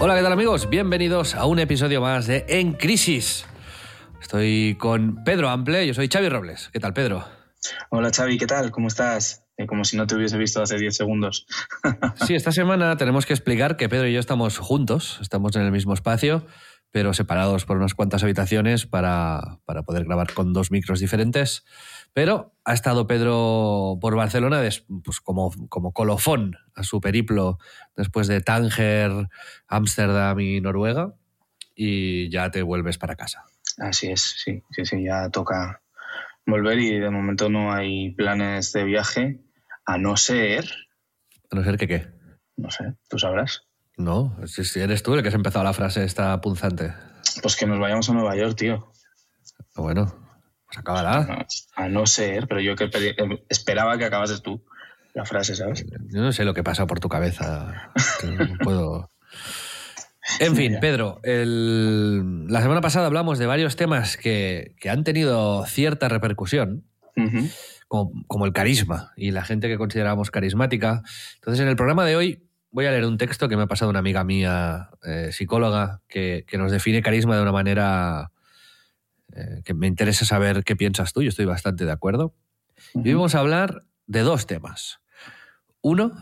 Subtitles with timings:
[0.00, 0.70] Hola, ¿qué tal amigos?
[0.70, 3.44] Bienvenidos a un episodio más de En Crisis.
[4.22, 6.70] Estoy con Pedro Ample, yo soy Xavi Robles.
[6.72, 7.24] ¿Qué tal, Pedro?
[7.90, 8.70] Hola Xavi, ¿qué tal?
[8.70, 9.44] ¿Cómo estás?
[9.56, 11.46] Eh, como si no te hubiese visto hace 10 segundos.
[12.26, 15.72] sí, esta semana tenemos que explicar que Pedro y yo estamos juntos, estamos en el
[15.72, 16.46] mismo espacio,
[16.92, 21.64] pero separados por unas cuantas habitaciones para, para poder grabar con dos micros diferentes.
[22.18, 24.60] Pero ha estado Pedro por Barcelona
[25.04, 27.58] pues como, como colofón a su periplo
[27.94, 29.28] después de Tánger,
[29.68, 31.14] Ámsterdam y Noruega
[31.76, 33.44] y ya te vuelves para casa.
[33.78, 35.80] Así es, sí, sí, sí, ya toca
[36.44, 39.40] volver y de momento no hay planes de viaje,
[39.86, 40.68] a no ser...
[41.52, 42.08] ¿A no ser que qué?
[42.56, 43.62] No sé, tú sabrás.
[43.96, 46.92] No, si eres tú el que has empezado la frase esta punzante.
[47.42, 48.90] Pues que nos vayamos a Nueva York, tío.
[49.76, 50.27] Bueno,
[50.78, 51.46] acabará.
[51.76, 53.16] a no ser, pero yo que eh,
[53.48, 54.64] esperaba que acabases tú
[55.14, 55.84] la frase, ¿sabes?
[56.08, 57.90] Yo no sé lo que pasa por tu cabeza.
[58.24, 59.10] no puedo...
[60.40, 66.84] En fin, Pedro, la semana pasada hablamos de varios temas que, han tenido cierta repercusión,
[67.88, 71.02] como, el carisma y la gente que consideramos carismática.
[71.36, 73.90] Entonces, en el programa de hoy voy a leer un texto que me ha pasado
[73.90, 78.30] una amiga mía, eh, psicóloga, que, nos define carisma de una manera
[79.34, 81.22] eh, que me interesa saber qué piensas tú.
[81.22, 82.34] Yo estoy bastante de acuerdo.
[82.94, 85.00] Y hoy vamos a hablar de dos temas.
[85.80, 86.12] Uno,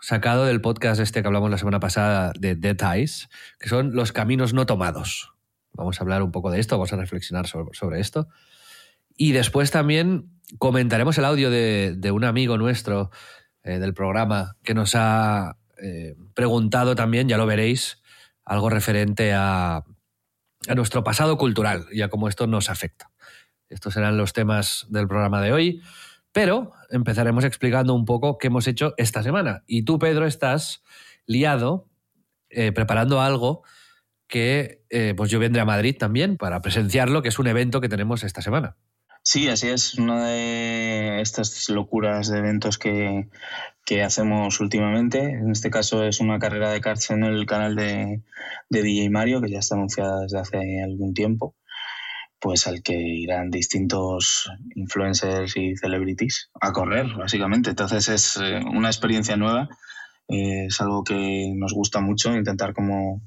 [0.00, 4.12] sacado del podcast este que hablamos la semana pasada de Dead Eyes, que son los
[4.12, 5.32] caminos no tomados.
[5.72, 8.28] Vamos a hablar un poco de esto, vamos a reflexionar sobre, esto.
[9.16, 13.10] Y después también comentaremos el audio de, un amigo nuestro
[13.62, 18.02] eh, del programa que nos ha eh, preguntado también, ya lo veréis,
[18.44, 19.84] algo referente a,
[20.66, 23.10] a nuestro pasado cultural y a cómo esto nos afecta.
[23.68, 25.82] Estos serán los temas del programa de hoy.
[26.32, 29.64] Pero empezaremos explicando un poco qué hemos hecho esta semana.
[29.66, 30.82] Y tú, Pedro, estás
[31.26, 31.88] liado
[32.50, 33.62] eh, preparando algo
[34.26, 37.88] que eh, pues yo vendré a Madrid también para presenciarlo, que es un evento que
[37.88, 38.76] tenemos esta semana.
[39.22, 39.94] Sí, así es.
[39.94, 43.28] Una de estas locuras de eventos que,
[44.02, 45.18] hacemos últimamente.
[45.18, 48.22] En este caso es una carrera de karts en el canal de,
[48.68, 51.54] de DJ Mario, que ya está anunciada desde hace algún tiempo
[52.40, 57.70] pues al que irán distintos influencers y celebrities a correr, básicamente.
[57.70, 59.68] Entonces es eh, una experiencia nueva,
[60.28, 63.22] eh, es algo que nos gusta mucho, intentar como,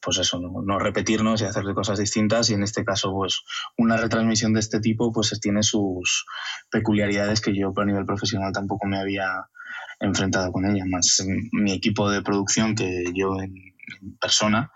[0.00, 3.42] pues eso, no, repetirnos y hacer cosas distintas y en este caso, pues
[3.76, 6.24] una retransmisión de este tipo, pues tiene sus
[6.70, 9.48] peculiaridades que yo a nivel profesional tampoco me había
[10.00, 13.54] enfrentado con ella, más mi equipo de producción que yo en
[14.20, 14.70] persona,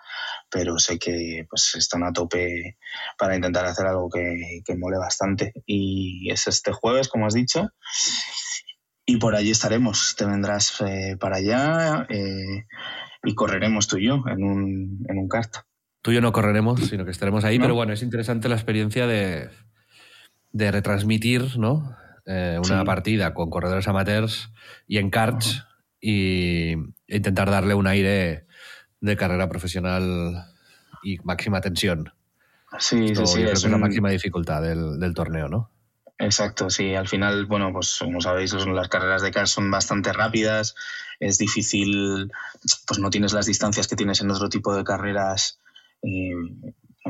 [0.50, 2.76] pero sé que pues están a tope
[3.18, 5.52] para intentar hacer algo que, que mole bastante.
[5.66, 7.70] Y es este jueves, como has dicho,
[9.06, 10.14] y por allí estaremos.
[10.16, 12.66] Te vendrás eh, para allá eh,
[13.24, 15.56] y correremos tú y yo en un, en un kart.
[16.02, 19.06] Tú y yo no correremos, sino que estaremos ahí, pero bueno, es interesante la experiencia
[19.06, 19.50] de,
[20.50, 21.96] de retransmitir ¿no?
[22.24, 24.50] Eh, una partida con corredores amateurs
[24.86, 25.64] y en karts
[26.00, 26.74] y
[27.08, 28.46] intentar darle un aire
[29.00, 30.44] de carrera profesional
[31.02, 32.12] y máxima tensión.
[32.78, 33.42] Sí, sí, sí.
[33.42, 35.70] Es, la máxima dificultad del, torneo, ¿no?
[36.18, 36.94] Exacto, sí.
[36.94, 40.76] Al final, bueno, pues como sabéis, las carreras de car son bastante rápidas.
[41.18, 42.30] Es difícil,
[42.86, 45.60] pues no tienes las distancias que tienes en otro tipo de carreras.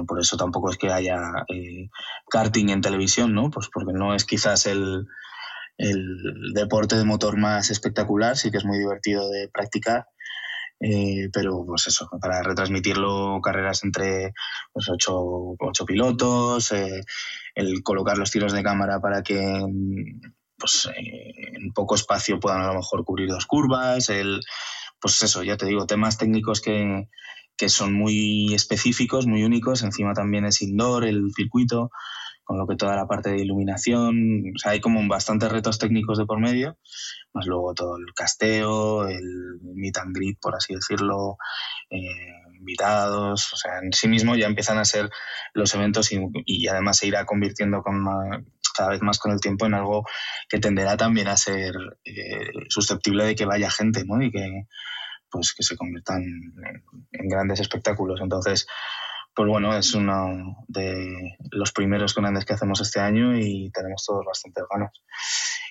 [0.07, 1.19] Por eso tampoco es que haya
[1.49, 1.89] eh,
[2.31, 3.51] karting en televisión, ¿no?
[3.51, 5.07] Pues porque no es quizás el,
[5.79, 10.07] el deporte de motor más espectacular, sí que es muy divertido de practicar
[10.85, 14.35] eh, pero pues eso, para retransmitirlo carreras entre
[14.73, 15.55] pues, ocho,
[15.87, 17.03] pilotos, eh,
[17.55, 19.65] el colocar los tiros de cámara para que
[20.59, 24.41] pues, eh, en poco espacio puedan a lo mejor cubrir dos curvas, el,
[25.01, 27.09] pues eso, ya te digo, temas técnicos que,
[27.63, 29.85] que son muy específicos, muy únicos.
[29.85, 31.93] Encima también es indoor el circuito,
[32.43, 36.19] con lo que toda la parte de iluminación, o sea, hay como bastantes retos técnicos
[36.19, 36.77] de por medio,
[37.33, 41.37] más luego todo el casteo, el meet and greet, por así decirlo,
[41.89, 42.01] eh,
[42.59, 45.09] invitados, o sea, en sí mismo ya empiezan a ser
[45.55, 48.05] los eventos y, además se irá convirtiendo con
[48.77, 50.05] cada vez más con el tiempo en algo
[50.49, 51.75] que tenderá también a ser
[52.05, 54.21] eh, susceptible de que vaya gente, ¿no?
[54.21, 54.67] Y que
[55.33, 58.21] pues que se conviertan en, grandes espectáculos.
[58.21, 58.67] Entonces,
[59.35, 64.25] pues bueno, es uno de los primeros grandes que hacemos este año y tenemos todos
[64.27, 64.93] bastantes ganas.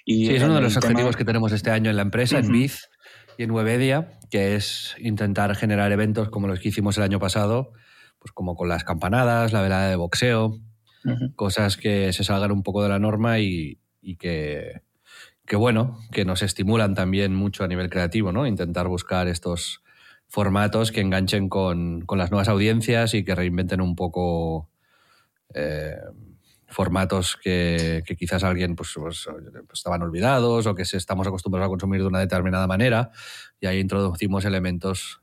[0.04, 2.52] Y sí, es uno de los objetivos que tenemos este año en la empresa, en
[2.52, 2.90] Biz
[3.38, 7.72] y en Webedia, que es intentar generar eventos como los que hicimos el año pasado,
[8.20, 10.60] pues como con las campanadas, la velada de boxeo,
[11.36, 13.80] cosas que se salgan un poco de la norma y,
[14.20, 14.82] que,
[15.52, 18.48] que, bueno, que nos estimulan también mucho a nivel creativo, ¿no?
[18.48, 19.84] Intentar buscar estos
[20.30, 24.70] formatos que enganchen con, con las nuevas audiencias y que reinventen un poco
[25.54, 25.98] eh,
[26.70, 29.28] formatos que, quizás alguien pues, pues,
[29.74, 33.12] estaban olvidados o que estamos acostumbrados a consumir de una determinada manera
[33.60, 35.21] y ahí introducimos elementos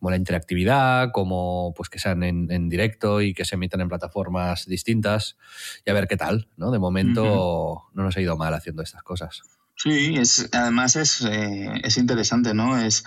[0.00, 4.66] como la interactividad, como pues que sean en, directo y que se emitan en plataformas
[4.66, 5.36] distintas
[5.84, 6.70] y a ver qué tal, ¿no?
[6.70, 9.42] De momento no nos ha ido mal haciendo estas cosas.
[9.76, 12.78] Sí, es, además es, eh, es interesante, ¿no?
[12.78, 13.04] Es,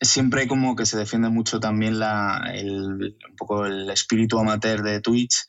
[0.00, 5.00] siempre como que se defiende mucho también la, el, un poco el espíritu amateur de
[5.00, 5.46] Twitch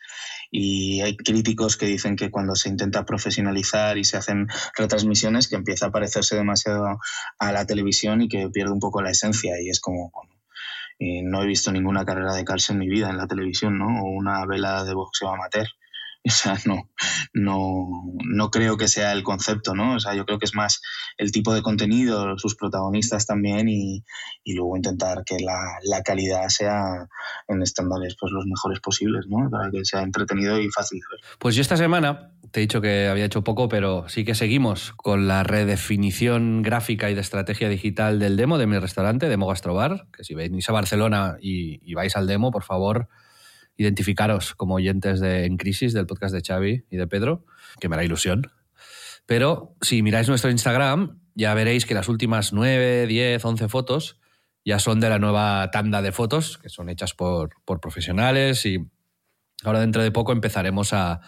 [0.51, 4.47] y hay críticos que dicen que cuando se intenta profesionalizar y se hacen
[4.77, 6.99] retransmisiones que empieza a parecerse demasiado
[7.39, 10.11] a la televisión y que pierde un poco la esencia y es como,
[11.01, 14.03] no he visto ninguna carrera de calcio en mi vida en la televisión, ¿no?
[14.03, 15.67] O una vela de boxeo amateur.
[16.27, 16.89] O sea, no,
[17.33, 17.87] no,
[18.25, 19.95] no creo que sea el concepto, ¿no?
[19.95, 20.81] O sea, yo creo que es más
[21.17, 24.03] el tipo de contenido, sus protagonistas también y,
[24.43, 27.07] y luego intentar que la, la, calidad sea
[27.47, 29.49] en estándares pues los mejores posibles, ¿no?
[29.49, 31.37] Para que sea entretenido y fácil de ver.
[31.39, 34.91] Pues yo esta semana te he dicho que había hecho poco, pero sí que seguimos
[34.97, 40.07] con la redefinición gráfica y de estrategia digital del demo de mi restaurante, Demo Gastrobar,
[40.15, 43.07] que si venís a Barcelona y, vais al demo, por favor,
[43.81, 47.45] identificaros como oyentes de En Crisis del podcast de Xavi y de Pedro,
[47.79, 48.51] que me da ilusión.
[49.25, 54.19] Pero si miráis nuestro Instagram, ya veréis que las últimas 9, 10, 11 fotos
[54.63, 58.79] ya son de la nueva tanda de fotos, que son hechas por, por profesionales y
[59.63, 61.21] ahora dentro de poco empezaremos a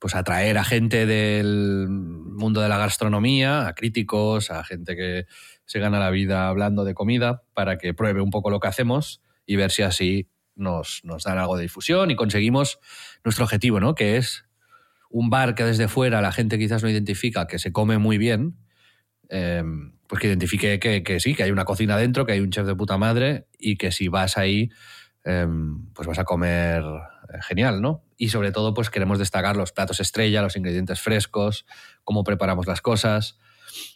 [0.00, 5.26] pues atraer a gente del mundo de la gastronomía, a críticos, a gente que
[5.64, 9.22] se gana la vida hablando de comida, para que pruebe un poco lo que hacemos
[9.46, 12.80] y ver si así nos, dan algo de difusión y conseguimos
[13.24, 13.94] nuestro objetivo, ¿no?
[13.94, 14.44] Que es
[15.10, 18.56] un bar que desde fuera la gente quizás no identifica, que se come muy bien,
[19.28, 22.66] em, pues que identifique que, sí, que hay una cocina dentro, que hay un chef
[22.66, 24.70] de puta madre y que si vas ahí,
[25.24, 28.04] em, pues vas a comer eh, genial, ¿no?
[28.16, 31.66] Y sobre todo, pues queremos destacar los platos estrella, los ingredientes frescos,
[32.04, 33.38] cómo preparamos las cosas.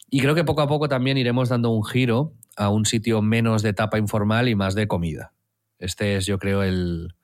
[0.09, 3.61] Y creo que poco a poco también iremos dando un giro a un sitio menos
[3.61, 5.33] de tapa informal y más de comida.
[5.81, 7.15] Este es, yo creo, el,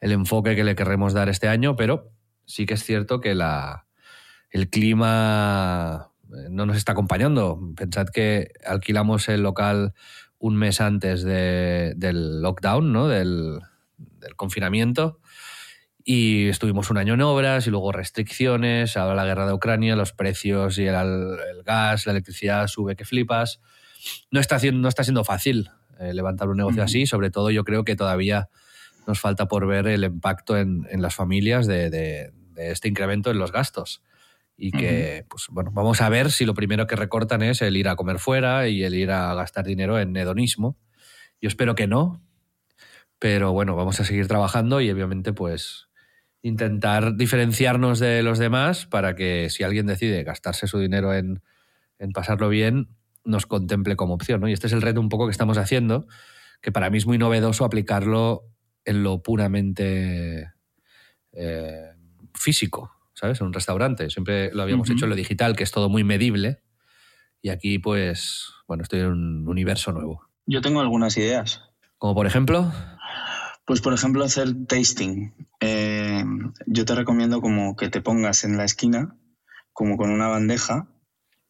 [0.00, 2.12] enfoque que le querremos dar este año, pero
[2.44, 3.86] sí que es cierto que la,
[4.50, 7.60] el clima eh, no nos está acompañando.
[7.76, 9.94] Pensad que alquilamos el local
[10.38, 13.08] un mes antes del lockdown, ¿no?
[13.08, 13.60] del,
[14.36, 15.20] confinamiento
[16.02, 20.12] y estuvimos un año en obras y luego restricciones, ahora la guerra de Ucrania, los
[20.12, 23.60] precios y el, gas, la electricidad sube que flipas.
[24.30, 27.84] No está, no está siendo fácil eh, levantar un negocio así, sobre todo yo creo
[27.84, 28.48] que todavía
[29.06, 33.38] nos falta por ver el impacto en, en las familias de, de, este incremento en
[33.38, 34.02] los gastos.
[34.62, 37.88] Y que, pues bueno, vamos a ver si lo primero que recortan es el ir
[37.88, 40.76] a comer fuera y el ir a gastar dinero en hedonismo.
[41.40, 42.20] Yo espero que no,
[43.18, 45.88] pero bueno, vamos a seguir trabajando y obviamente pues
[46.42, 51.42] intentar diferenciarnos de los demás para que si alguien decide gastarse su dinero en,
[52.14, 52.88] pasarlo bien,
[53.24, 54.40] nos contemple como opción.
[54.40, 54.48] ¿no?
[54.48, 56.06] Y este es el reto un poco que estamos haciendo,
[56.60, 58.44] que para mí es muy novedoso aplicarlo
[58.84, 60.52] en lo puramente
[61.32, 61.90] eh,
[62.34, 63.40] físico, ¿sabes?
[63.40, 64.10] En un restaurante.
[64.10, 66.62] Siempre lo habíamos hecho en lo digital, que es todo muy medible.
[67.42, 70.28] Y aquí, pues, bueno, estoy en un universo nuevo.
[70.46, 71.62] Yo tengo algunas ideas.
[71.98, 72.72] Como por ejemplo.
[73.66, 75.34] Pues por ejemplo hacer tasting.
[75.60, 76.24] Eh,
[76.66, 79.16] yo te recomiendo como que te pongas en la esquina,
[79.72, 80.88] como con una bandeja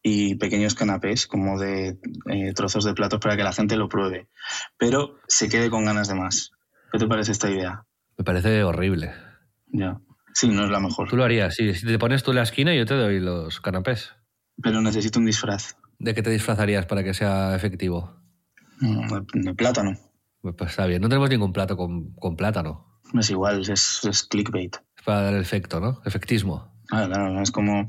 [0.02, 1.98] y pequeños canapés, como de
[2.30, 4.28] eh, trozos de platos para que la gente lo pruebe,
[4.78, 6.52] pero se quede con ganas de más.
[6.92, 7.84] ¿Qué te parece esta idea?
[8.16, 9.12] Me parece horrible.
[9.66, 10.00] Ya.
[10.32, 11.08] Sí, no es la mejor.
[11.08, 11.74] Tú lo harías, sí.
[11.74, 14.12] Si te pones tú en la esquina, yo te doy los canapés.
[14.62, 15.76] Pero necesito un disfraz.
[15.98, 18.16] ¿De qué te disfrazarías para que sea efectivo?
[18.80, 19.98] Mm, de plátano.
[20.40, 21.02] Pues está bien.
[21.02, 23.00] No tenemos ningún plato con, con plátano.
[23.18, 24.76] Es igual, es, es clickbait.
[24.96, 26.00] Es para dar el efecto, ¿no?
[26.04, 26.72] Efectismo.
[26.90, 27.88] Ah, claro, es como.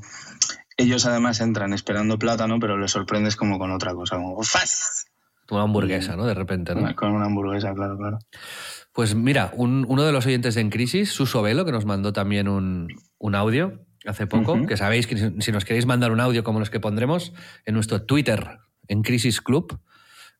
[0.76, 5.06] Ellos además entran esperando plátano, pero les sorprendes como con otra cosa, como ¡fas!
[5.50, 6.24] Una hamburguesa, ¿no?
[6.24, 6.94] De repente, ¿no?
[6.96, 8.18] Con una hamburguesa, claro, claro.
[8.92, 12.12] Pues mira, un- uno de los oyentes de En Crisis, Suso Velo, que nos mandó
[12.12, 12.88] también un,
[13.18, 16.58] un audio hace poco, que sabéis que si- si nos queréis mandar un audio como
[16.58, 17.32] los que pondremos
[17.66, 19.78] en nuestro Twitter, En Crisis Club,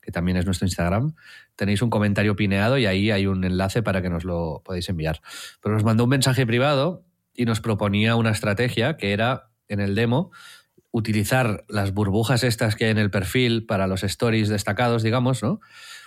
[0.00, 1.14] que también es nuestro Instagram,
[1.56, 5.20] tenéis un comentario pineado y ahí hay un enlace para que nos lo podáis enviar.
[5.62, 9.94] Pero nos mandó un mensaje privado y nos proponía una estrategia que era, en el
[9.94, 10.30] demo,
[10.90, 15.60] utilizar las burbujas estas que hay en el perfil para los stories destacados, digamos, ¿no?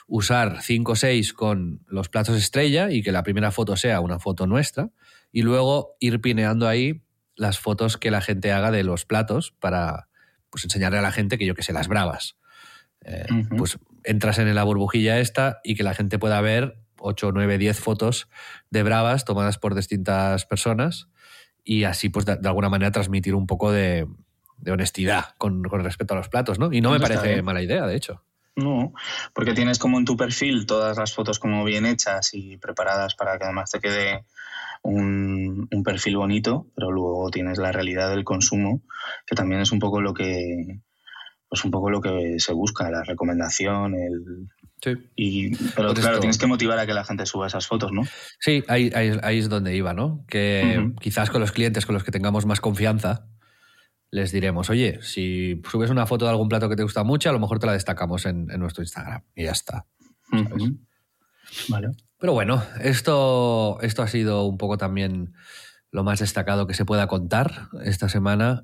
[0.07, 4.19] Usar 5 o 6 con los platos estrella y que la primera foto sea una
[4.19, 4.91] foto nuestra
[5.31, 7.03] y luego ir pineando ahí
[7.35, 10.07] las fotos que la gente haga de los platos para
[10.51, 12.37] pues enseñarle a la gente que yo que sé, las bravas.
[13.03, 13.25] Eh.
[13.57, 17.79] Pues entras en la burbujilla esta y que la gente pueda ver 8, 9, 10
[17.79, 18.29] fotos
[18.69, 21.09] de bravas tomadas por distintas personas
[21.65, 24.07] y así pues de, de alguna manera transmitir un poco de,
[24.57, 26.71] de honestidad con, con respecto a los platos, ¿no?
[26.71, 27.45] Y no me está parece bien.
[27.45, 28.23] mala idea, de hecho.
[28.55, 28.93] No,
[29.33, 33.37] porque tienes como en tu perfil todas las fotos como bien hechas y preparadas para
[33.37, 34.23] que además te quede
[34.81, 38.81] un, un perfil bonito, pero luego tienes la realidad del consumo,
[39.25, 40.79] que también es un poco lo que
[41.49, 44.49] pues un poco lo que se busca, la recomendación, el
[44.85, 44.93] Sí.
[45.15, 48.03] y pero claro, tienes que motivar a que la gente suba esas fotos, ¿no?
[48.39, 50.23] Sí, ahí, ahí- ahí es donde iba, ¿no?
[50.27, 53.27] Que quizás con los clientes con los que tengamos más confianza,
[54.11, 57.33] les diremos, oye, si subes una foto de algún plato que te gusta mucho, a
[57.33, 59.23] lo mejor te la destacamos en, en nuestro Instagram.
[59.35, 59.85] Y ya está.
[61.69, 61.89] Vale.
[62.19, 65.33] Pero bueno, esto, esto ha sido un poco también
[65.91, 68.63] lo más destacado que se pueda contar esta semana.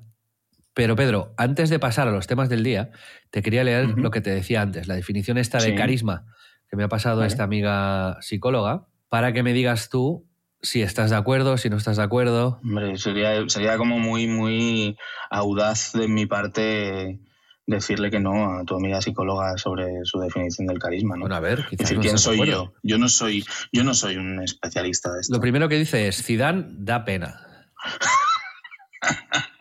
[0.74, 2.90] Pero Pedro, antes de pasar a los temas del día,
[3.30, 5.74] te quería leer lo que te decía antes, la definición esta de Sí.
[5.74, 6.24] carisma
[6.70, 7.28] que me ha pasado Vale.
[7.28, 10.26] esta amiga psicóloga, para que me digas tú
[10.62, 12.60] si estás de acuerdo, si no estás de acuerdo.
[12.62, 14.96] Hombre, sería, sería como muy, muy
[15.30, 17.20] audaz de mi parte
[17.66, 21.22] decirle que no a tu amiga psicóloga sobre su definición del carisma, ¿no?
[21.22, 22.72] Bueno, a ver, Es quizás decir, no ¿quién soy yo?
[22.82, 25.34] Yo no soy, yo no soy un especialista de esto.
[25.34, 27.40] Lo primero que dice es, Zidane da pena.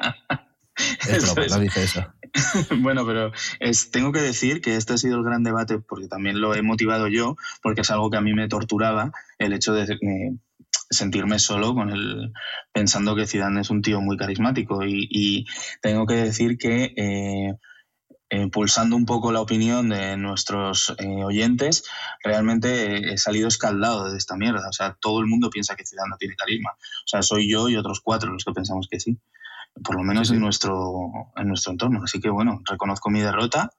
[1.12, 1.52] Es Eso broma, es.
[1.52, 2.06] no dice eso.
[2.80, 6.40] bueno, pero es, tengo que decir que este ha sido el gran debate porque también
[6.40, 9.94] lo he motivado yo, porque es algo que a mí me torturaba, el hecho de
[9.94, 10.32] eh,
[10.90, 12.32] sentirme solo con el
[12.72, 15.46] pensando que Zidane es un tío muy carismático y, y
[15.82, 17.56] tengo que decir que eh,
[18.34, 21.84] eh, pulsando un poco la opinión de nuestros eh, oyentes,
[22.24, 24.70] realmente he salido escaldado de esta mierda.
[24.70, 26.72] O sea, todo el mundo piensa que Zidane no tiene carisma.
[26.72, 29.18] O sea, soy yo y otros cuatro los que pensamos que sí.
[29.84, 30.36] Por lo menos Sí.
[30.36, 32.02] En, nuestro, en nuestro entorno.
[32.04, 33.72] Así que bueno, reconozco mi derrota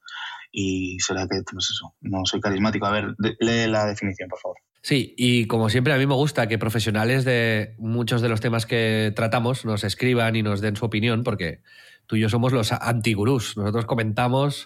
[0.51, 2.87] y será que, pues eso, no soy carismático.
[2.87, 4.57] A ver, lee la definición, por favor.
[4.83, 8.67] Sí, y como siempre a mí me gusta que profesionales de muchos de los temas
[8.67, 11.61] que tratamos nos escriban y nos den su opinión, porque
[12.07, 13.57] tú y yo somos los antigurús.
[13.57, 14.65] Nosotros comentamos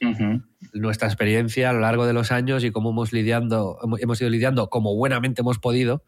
[0.72, 4.70] nuestra experiencia a lo largo de los años y cómo hemos, lidiando, hemos ido lidiando
[4.70, 6.02] como buenamente hemos podido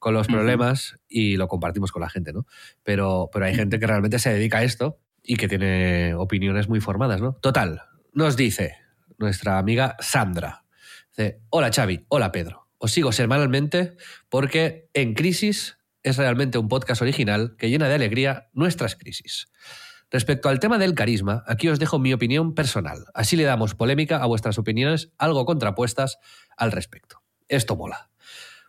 [0.00, 2.46] con los problemas y lo compartimos con la gente, ¿no?
[2.82, 6.80] Pero, pero hay gente que realmente se dedica a esto y que tiene opiniones muy
[6.80, 7.34] formadas, ¿no?
[7.34, 7.82] Total,
[8.14, 8.78] nos dice
[9.18, 10.64] nuestra amiga Sandra.
[11.10, 12.66] Dice, hola Xavi, hola Pedro.
[12.78, 13.96] Os sigo semanalmente
[14.30, 19.48] porque En Crisis es realmente un podcast original que llena de alegría nuestras crisis.
[20.10, 23.04] Respecto al tema del carisma, aquí os dejo mi opinión personal.
[23.12, 26.18] Así le damos polémica a vuestras opiniones algo contrapuestas
[26.56, 27.22] al respecto.
[27.48, 28.08] Esto mola.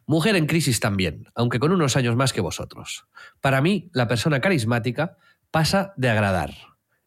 [0.05, 3.05] Mujer en crisis también, aunque con unos años más que vosotros.
[3.39, 5.17] Para mí, la persona carismática
[5.51, 6.53] pasa de agradar.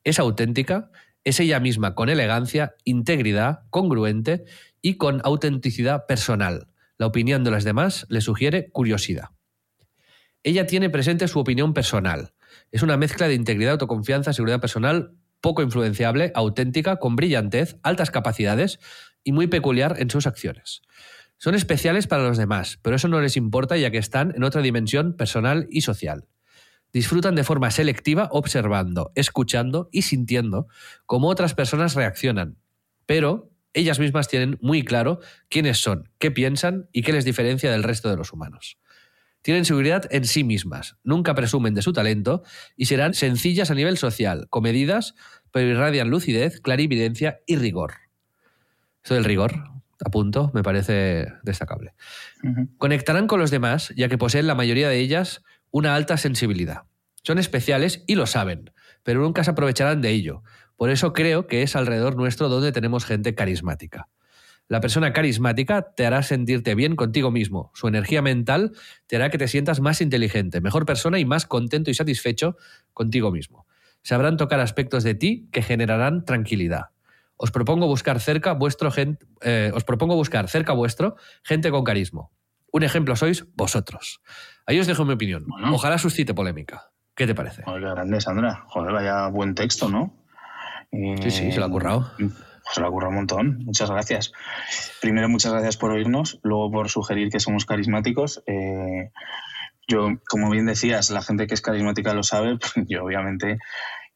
[0.04, 0.90] Es auténtica,
[1.24, 4.44] es ella misma con elegancia, integridad, congruente
[4.82, 6.68] y con autenticidad personal.
[6.98, 9.30] La opinión de los demás le sugiere curiosidad.
[10.42, 12.34] Ella tiene presente su opinión personal.
[12.70, 18.78] Es una mezcla de integridad, autoconfianza, seguridad personal, poco influenciable, auténtica, con brillantez, altas capacidades
[19.24, 20.82] y muy peculiar en sus acciones.
[21.44, 24.62] Son especiales para los demás, pero eso no les importa ya que están en otra
[24.62, 26.26] dimensión personal y social.
[26.90, 30.68] Disfrutan de forma selectiva observando, escuchando y sintiendo
[31.04, 32.56] cómo otras personas reaccionan,
[33.04, 35.20] pero ellas mismas tienen muy claro
[35.50, 38.78] quiénes son, qué piensan y qué les diferencia del resto de los humanos.
[39.42, 42.42] Tienen seguridad en sí mismas, nunca presumen de su talento
[42.74, 45.14] y serán sencillas a nivel social, comedidas,
[45.52, 47.96] pero irradian lucidez, clarividencia y rigor.
[49.02, 49.73] Eso del rigor,
[50.04, 51.94] a punto, me parece destacable.
[52.78, 56.82] Conectarán con los demás, ya que poseen la mayoría de ellas una alta sensibilidad.
[57.22, 58.70] Son especiales y lo saben,
[59.02, 60.42] pero nunca se aprovecharán de ello.
[60.76, 64.08] Por eso creo que es alrededor nuestro donde tenemos gente carismática.
[64.68, 67.70] La persona carismática te hará sentirte bien contigo mismo.
[67.74, 68.72] Su energía mental
[69.06, 72.56] te hará que te sientas más inteligente, mejor persona y más contento y satisfecho
[72.92, 73.66] contigo mismo.
[74.02, 76.93] Sabrán tocar aspectos de ti que generarán tranquilidad.
[77.36, 82.30] Os propongo buscar cerca vuestro eh, os propongo buscar cerca vuestro gente con carisma.
[82.72, 84.20] Un ejemplo sois vosotros.
[84.66, 85.46] Ahí os dejo mi opinión.
[85.72, 86.90] Ojalá suscite polémica.
[87.14, 87.62] ¿Qué te parece?
[87.62, 88.64] Joder, grande, Sandra.
[88.66, 90.16] Joder, vaya buen texto, ¿no?
[90.90, 92.10] sí, sí, se lo ha currado.
[92.18, 92.28] Mm,
[92.72, 93.58] se lo ha currado un montón.
[93.64, 94.32] Muchas gracias.
[95.00, 96.40] Primero, muchas gracias por oírnos.
[96.42, 98.42] Luego, por sugerir que somos carismáticos.
[98.46, 99.10] Eh,
[99.86, 102.58] yo, como bien decías, la gente que es carismática lo sabe.
[102.88, 103.58] Yo, obviamente,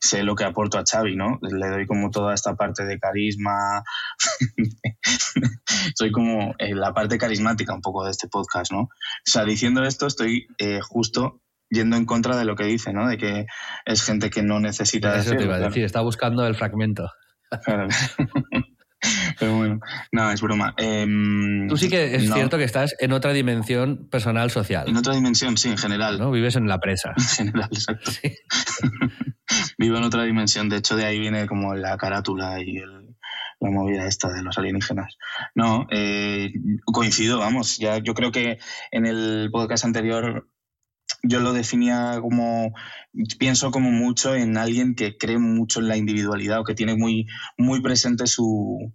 [0.01, 1.39] sé lo que aporto a Xavi, ¿no?
[1.43, 3.83] Le doy como toda esta parte de carisma.
[5.95, 8.83] Soy como eh, la parte carismática un poco de este podcast, ¿no?
[8.83, 8.91] O
[9.25, 11.41] sea, diciendo esto, estoy eh, justo
[11.71, 13.09] yendo en contra de lo que dice, ¿no?
[13.09, 13.47] De que
[13.85, 15.17] es gente que no necesita...
[15.19, 17.11] Eso te iba a decir, está buscando el fragmento.
[19.39, 19.81] Pero bueno,
[20.13, 20.75] no, es broma.
[20.77, 24.89] Em, Tú sí que es cierto que estás en otra dimensión personal social.
[24.89, 26.19] En otra dimensión, sí, en general.
[26.19, 26.31] ¿no?
[26.31, 27.15] Vives en la presa.
[27.39, 28.11] En general, exacto.
[29.79, 30.69] Vivo en otra dimensión.
[30.69, 32.79] De hecho, de ahí viene como la carátula y
[33.61, 35.17] la movida esta de los alienígenas.
[35.55, 36.53] No, eh,
[36.85, 37.79] coincido, vamos.
[37.79, 38.59] Ya, yo creo que
[38.91, 40.49] en el podcast anterior
[41.23, 42.73] yo lo definía como,
[43.39, 47.27] pienso como mucho en alguien que cree mucho en la individualidad o que tiene muy,
[47.57, 48.93] muy presente su,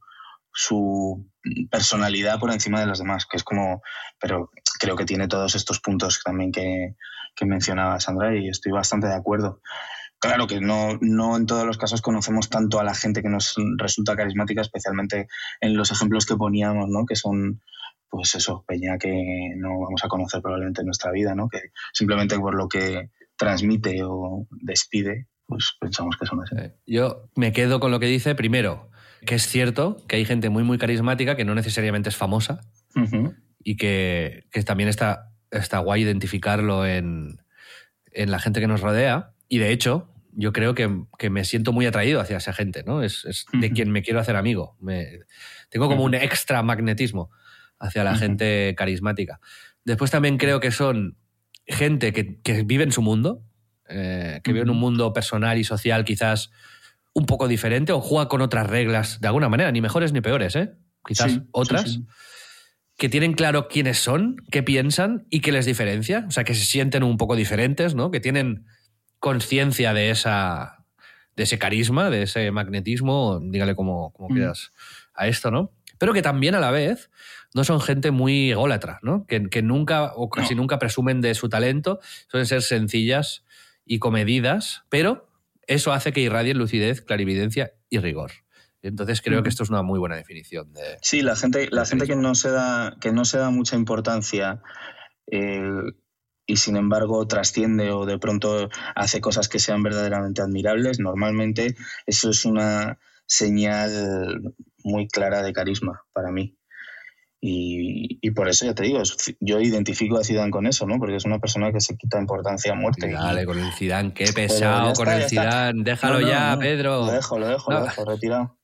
[0.54, 1.30] su
[1.70, 3.82] personalidad por encima de las demás, que es como,
[4.20, 6.96] pero creo que tiene todos estos puntos también que,
[7.36, 9.62] que mencionaba Sandra y estoy bastante de acuerdo.
[10.20, 13.56] Claro que no, no en todos los casos conocemos tanto a la gente que nos
[13.78, 15.28] resulta carismática, especialmente
[15.60, 17.06] en los ejemplos que poníamos, ¿no?
[17.06, 17.62] que son
[18.14, 21.50] pues eso, peña que no vamos a conocer probablemente en nuestra vida, ¿no?
[21.50, 26.56] Que simplemente por lo que transmite o despide, pues pensamos que son así.
[26.86, 28.92] Yo me quedo con lo que dice primero,
[29.26, 32.62] que es cierto que hay gente muy, muy carismática que no necesariamente es famosa
[33.64, 37.40] y que, también está, está guay identificarlo en,
[38.14, 39.34] la gente que nos rodea.
[39.48, 43.02] Y de hecho, yo creo que, me siento muy atraído hacia esa gente, ¿no?
[43.02, 44.78] Es, de quien me quiero hacer amigo.
[44.80, 45.20] Me,
[45.70, 47.32] tengo como un extra magnetismo
[47.80, 49.40] hacia la gente carismática.
[49.84, 51.18] Después también creo que son
[51.66, 53.44] gente que, vive en su mundo,
[53.90, 56.52] eh, que vive en un mundo personal y social quizás
[57.14, 60.56] un poco diferente o juega con otras reglas de alguna manera, ni mejores ni peores,
[60.56, 60.74] ¿eh?
[61.06, 62.00] quizás otras,
[62.98, 66.66] que tienen claro quiénes son, qué piensan y qué les diferencia, o sea, que se
[66.66, 68.12] sienten un poco diferentes, ¿no?
[68.12, 68.66] que tienen
[69.20, 70.86] conciencia de, esa,
[71.36, 74.72] de ese carisma, de ese magnetismo, dígale como, como quieras
[75.14, 75.72] a esto, ¿no?
[75.98, 77.10] Pero que también a la vez
[77.54, 79.26] no son gente muy ególatra, ¿no?
[79.26, 83.46] Que, nunca o casi nunca presumen de su talento, suelen ser sencillas
[83.86, 85.30] y comedidas, pero
[85.68, 88.32] eso hace que irradien lucidez, clarividencia y rigor.
[88.82, 90.98] Entonces creo que esto es una muy buena definición de.
[91.02, 94.62] Sí, la gente, la gente que no se da, que no se da mucha importancia
[95.32, 95.62] eh,
[96.46, 102.30] y sin embargo trasciende o de pronto hace cosas que sean verdaderamente admirables, normalmente eso
[102.30, 106.58] es una señal muy clara de carisma para mí.
[107.46, 109.02] Y, por eso ya te digo,
[109.42, 110.98] yo identifico a Zidane con eso, ¿no?
[110.98, 113.12] Porque es una persona que se quita importancia a muerte.
[113.12, 115.84] Dale, con el Zidane, qué pesado con el Zidane.
[115.84, 117.06] Déjalo ya, Pedro.
[117.06, 118.58] Lo dejo, lo dejo, lo dejo, retirado.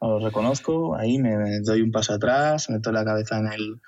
[0.00, 3.80] Lo reconozco, ahí me, doy un paso atrás, meto la cabeza en el,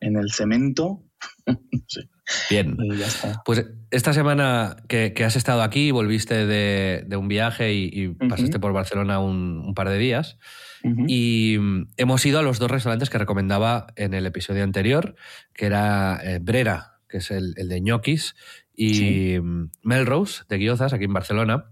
[0.00, 1.04] en el cemento.
[2.50, 2.76] Bien.
[3.44, 9.20] Pues esta semana que, has estado aquí, volviste de, un viaje y, pasaste por Barcelona
[9.20, 10.36] un, un par de días.
[10.84, 15.16] Y mm, hemos ido a los dos restaurantes que recomendaba en el episodio anterior,
[15.54, 18.34] que era eh, Brera, que es el, de ñoquis,
[18.76, 21.70] y mm, Melrose, de Guiozas, aquí en Barcelona.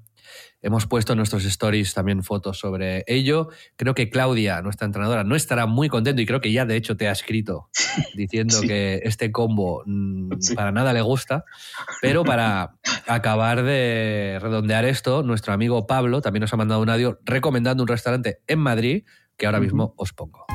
[0.63, 3.49] Hemos puesto en nuestros stories también fotos sobre ello.
[3.77, 6.97] Creo que Claudia, nuestra entrenadora, no estará muy contento y creo que ya de hecho
[6.97, 7.69] te ha escrito
[8.15, 11.45] diciendo que este combo mm, para nada le gusta.
[12.01, 12.77] Pero para
[13.09, 17.89] acabar de redondear esto, nuestro amigo Pablo también nos ha mandado un audio recomendando un
[17.89, 19.05] restaurante en Madrid
[19.37, 20.47] que ahora mismo os pongo.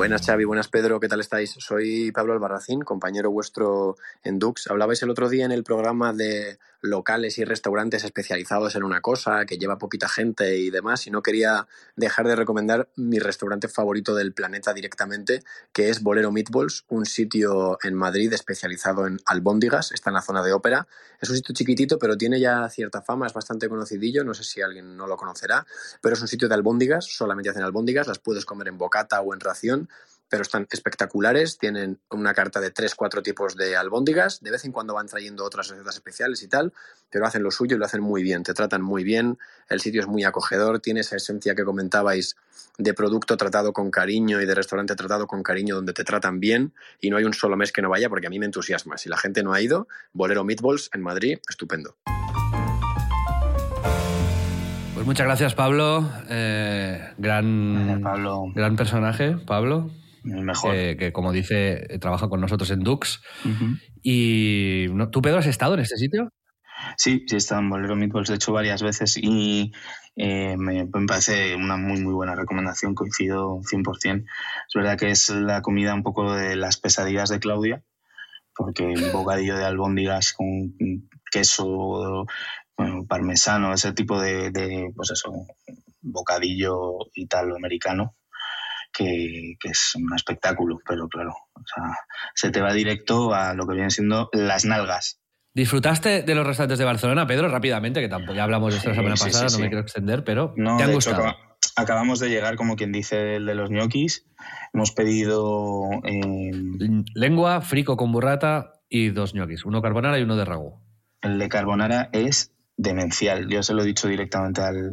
[0.00, 1.50] Buenas Xavi, buenas Pedro, ¿qué tal estáis?
[1.58, 4.66] Soy Pablo Albarracín, compañero vuestro en Dux.
[4.68, 9.44] Hablabais el otro día en el programa de locales y restaurantes especializados en una cosa,
[9.44, 14.14] que lleva poquita gente y demás, y no quería dejar de recomendar mi restaurante favorito
[14.14, 20.08] del planeta directamente, que es Bolero Meatballs, un sitio en Madrid especializado en albóndigas, está
[20.08, 20.88] en la zona de ópera.
[21.20, 24.62] Es un sitio chiquitito, pero tiene ya cierta fama, es bastante conocidillo, no sé si
[24.62, 25.66] alguien no lo conocerá,
[26.00, 29.34] pero es un sitio de albóndigas, solamente hacen albóndigas, las puedes comer en bocata o
[29.34, 29.89] en ración
[30.30, 31.58] pero están espectaculares.
[31.58, 34.40] Tienen una carta de tres, cuatro tipos de albóndigas.
[34.40, 36.72] De vez en cuando van trayendo otras recetas especiales y tal,
[37.10, 38.44] pero hacen lo suyo y lo hacen muy bien.
[38.44, 39.38] Te tratan muy bien.
[39.68, 40.78] El sitio es muy acogedor.
[40.78, 42.36] Tiene esa esencia que comentabais
[42.78, 46.72] de producto tratado con cariño y de restaurante tratado con cariño donde te tratan bien
[47.00, 48.96] y no hay un solo mes que no vaya porque a mí me entusiasma.
[48.96, 51.96] Si la gente no ha ido, Bolero Meatballs en Madrid, estupendo.
[54.94, 56.08] Pues muchas gracias, Pablo.
[56.28, 58.02] Eh, gran,
[58.54, 59.90] gran personaje, Pablo.
[60.22, 60.74] Mejor.
[60.74, 63.22] que, como dice, trabaja con nosotros en Dux.
[64.02, 66.30] ¿Y tú, Pedro, has estado en este sitio?
[66.96, 69.72] Sí, sí he estado en Bolero Meatballs, de hecho, varias veces y
[70.16, 74.24] eh, me, parece una muy, muy buena recomendación, coincido 100%.
[74.24, 77.82] Es verdad que es la comida un poco de las pesadillas de Claudia,
[78.54, 80.74] porque un bocadillo de albóndigas con
[81.30, 82.26] queso,
[82.76, 85.32] bueno, parmesano, ese tipo de, de pues eso,
[86.00, 88.16] bocadillo italoamericano,
[89.00, 91.84] que, que, es un espectáculo, pero claro, o sea,
[92.34, 95.20] se te va directo a lo que vienen siendo las nalgas.
[95.54, 98.00] ¿Disfrutaste de los restaurantes de Barcelona, Pedro, rápidamente?
[98.00, 100.76] Que tampoco ya hablamos de esto la semana pasada, no me quiero extender, pero no,
[100.76, 101.34] ¿te han gustado?
[101.76, 104.26] acabamos de llegar, como quien dice, el de los ñoquis.
[104.72, 105.82] Hemos pedido...
[106.04, 106.50] Eh,
[107.14, 110.80] Lengua, frico con burrata y dos ñoquis, uno carbonara y uno de ragu.
[111.22, 113.48] El de carbonara es demencial.
[113.48, 114.92] Yo se lo he dicho directamente al,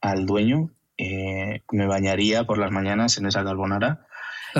[0.00, 0.70] al dueño.
[1.04, 4.06] Eh, me bañaría por las mañanas en esa carbonara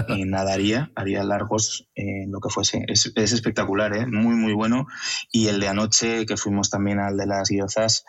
[0.08, 2.84] y nadaría, haría largos en lo que fuese.
[2.88, 4.06] Es, espectacular, ¿eh?
[4.06, 4.88] muy, muy bueno.
[5.30, 8.04] Y el de anoche, que fuimos también al de las guiozas,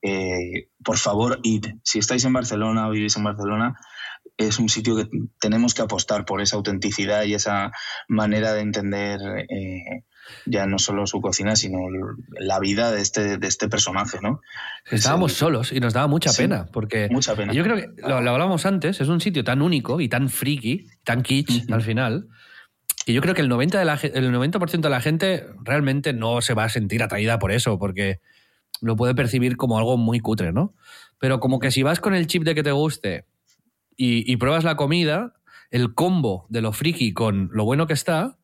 [0.00, 1.66] eh, por favor, id.
[1.82, 3.78] Si estáis en Barcelona o vivís en Barcelona,
[4.38, 7.70] es un sitio que tenemos que apostar por esa autenticidad y esa
[8.08, 9.20] manera de entender
[9.50, 10.04] eh,
[10.46, 11.78] ya no solo su cocina, sino
[12.38, 14.40] la vida de este, de este personaje, ¿no?
[14.90, 17.52] Estábamos solos y nos daba mucha pena, porque mucha pena.
[17.52, 21.22] yo creo que lo, hablábamos antes, es un sitio tan único y tan friki, tan
[21.22, 22.28] kitsch al final,
[23.06, 26.40] y yo creo que el 90%, de la, el 90 de la gente realmente no
[26.40, 28.20] se va a sentir atraída por eso, porque
[28.80, 30.74] lo puede percibir como algo muy cutre, ¿no?
[31.18, 33.26] Pero como que si vas con el chip de que te guste
[33.96, 35.34] y, y pruebas la comida,
[35.70, 38.38] el combo de lo friki con lo bueno que está,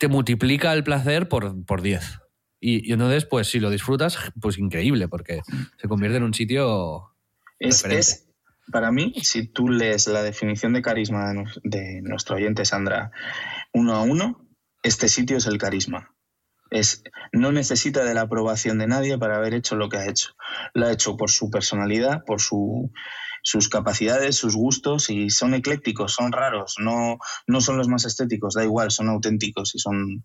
[0.00, 2.20] te multiplica el placer por, por 10.
[2.58, 5.42] Y, entonces, pues si lo disfrutas, pues increíble, porque
[5.76, 7.14] se convierte en un sitio...
[7.58, 8.26] Es,
[8.72, 13.10] para mí, si tú lees la definición de carisma de, nuestro oyente Sandra
[13.74, 14.48] uno a uno,
[14.82, 16.14] este sitio es el carisma.
[16.70, 20.30] Es, no necesita de la aprobación de nadie para haber hecho lo que ha hecho.
[20.72, 22.90] Lo ha hecho por su personalidad, por su
[23.42, 28.54] sus capacidades, sus gustos y son eclécticos, son raros, no, no son los más estéticos,
[28.54, 30.24] da igual, son auténticos y son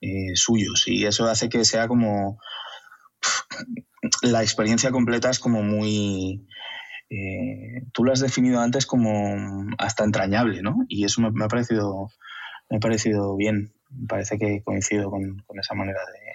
[0.00, 2.38] eh, suyos y eso hace que sea como
[4.22, 6.46] la experiencia completa es como muy
[7.08, 10.84] eh, tú lo has definido antes como hasta entrañable, ¿no?
[10.88, 12.08] Y eso me, ha parecido
[12.68, 16.25] me ha parecido bien, me parece que coincido con, con esa manera de,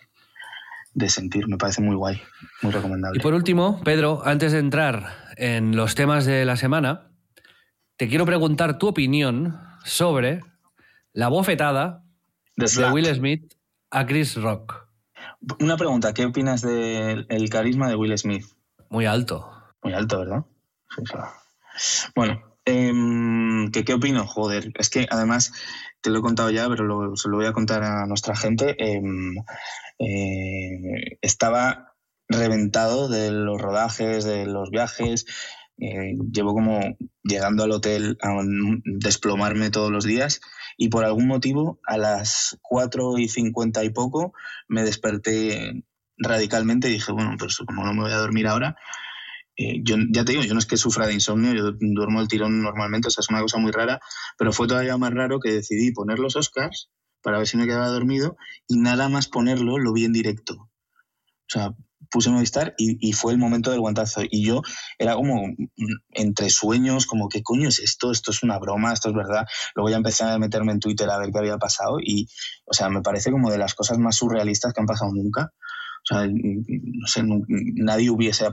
[0.93, 1.47] de sentir.
[1.47, 2.21] Me parece muy guay,
[2.61, 3.19] muy recomendable.
[3.19, 7.11] Y por último, Pedro, antes de entrar en los temas de la semana,
[7.97, 10.41] te quiero preguntar tu opinión sobre
[11.13, 12.03] la bofetada
[12.55, 13.53] de, Will Smith
[13.89, 14.87] a Chris Rock.
[15.59, 18.45] Una pregunta, ¿qué opinas del carisma de Will Smith?
[18.89, 19.49] Muy alto.
[19.83, 20.45] Muy alto, ¿verdad?
[22.15, 24.27] Bueno, em, ¿qué, opino?
[24.27, 25.53] Joder, es que además
[26.01, 28.75] te lo he contado ya, pero se lo voy a contar a nuestra gente.
[28.77, 29.35] Em,
[30.01, 31.93] eh, estaba
[32.27, 35.25] reventado de los rodajes, de los viajes.
[35.77, 36.79] Eh, llevo como
[37.23, 38.41] llegando al hotel a
[38.83, 40.41] desplomarme todos los días
[40.77, 44.33] y por algún motivo a las 4 y 50 y poco
[44.67, 45.83] me desperté
[46.17, 48.75] radicalmente y dije, bueno, pues como no me voy a dormir ahora,
[49.57, 52.27] eh, yo ya te digo, yo no es que sufra de insomnio, yo duermo el
[52.27, 53.99] tirón normalmente, o sea, es una cosa muy rara,
[54.37, 56.89] pero fue todavía más raro que decidí poner los Oscars
[57.21, 60.55] para ver si me quedaba dormido y nada más ponerlo lo vi en directo.
[60.55, 61.75] O sea,
[62.09, 64.21] puse Movistar y, y fue el momento del guantazo.
[64.29, 64.61] Y yo
[64.99, 65.41] era como
[66.11, 68.11] entre sueños, como, ¿qué coño es esto?
[68.11, 69.45] Esto es una broma, esto es verdad.
[69.75, 72.27] Luego ya empecé a meterme en Twitter a ver qué había pasado y,
[72.65, 75.51] o sea, me parece como de las cosas más surrealistas que han pasado nunca.
[76.03, 78.45] O sea, nadie hubiese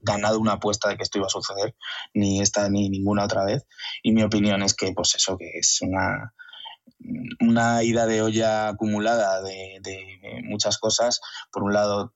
[0.00, 1.76] ganado una apuesta de que esto iba a suceder,
[2.14, 3.66] ni esta ni ninguna otra vez.
[4.02, 6.32] Y mi opinión es que, pues eso, que es una,
[7.40, 9.80] una ida de olla acumulada de,
[10.44, 11.20] muchas cosas.
[11.52, 12.12] Por un lado,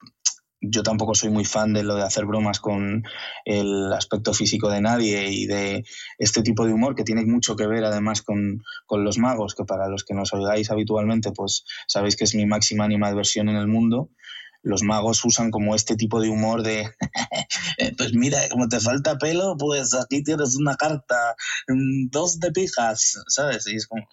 [0.61, 3.05] yo tampoco soy muy fan de lo de hacer bromas con
[3.45, 5.85] el aspecto físico de nadie y de
[6.19, 9.89] este tipo de humor que tiene mucho que ver además con, los magos, que para
[9.89, 14.11] los que nos oigáis habitualmente, pues sabéis que es mi máxima animadversión en el mundo.
[14.63, 16.91] Los magos usan como este tipo de humor de,
[17.79, 21.35] eh, pues mira, como te falta pelo, pues aquí tienes una carta,
[21.69, 23.67] mm, dos de pijas, ¿sabes?
[23.69, 24.07] Y es como,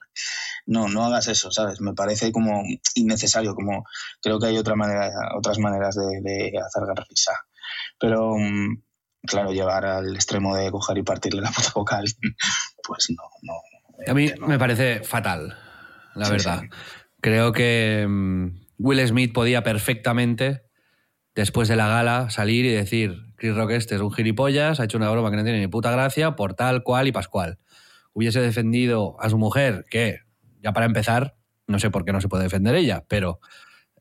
[0.65, 1.81] no, no hagas eso, ¿sabes?
[1.81, 2.63] Me parece como
[2.95, 3.85] innecesario, como
[4.21, 7.33] creo que hay otra manera, otras maneras de, de hacer risa.
[7.99, 8.81] Pero, mm,
[9.25, 12.01] claro, llevar al extremo de coger y partirle la puta boca
[12.87, 13.53] pues no, no.
[14.07, 15.57] A mí me parece fatal,
[16.15, 16.63] la verdad.
[17.21, 20.63] Creo que mm, Will Smith podía perfectamente,
[21.33, 24.97] después de la gala, salir y decir, Chris Rock este es un gilipollas, ha hecho
[24.97, 27.59] una broma que no tiene ni puta gracia, por tal, cual y pascual.
[28.13, 30.19] Hubiese defendido a su mujer, que,
[30.61, 31.35] ya para empezar,
[31.67, 33.39] no sé por qué no se puede defender ella, pero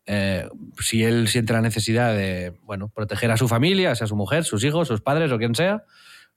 [0.07, 4.45] eh, si él siente la necesidad de bueno, proteger a su familia, sea su mujer,
[4.45, 5.85] sus hijos, sus padres o quien sea,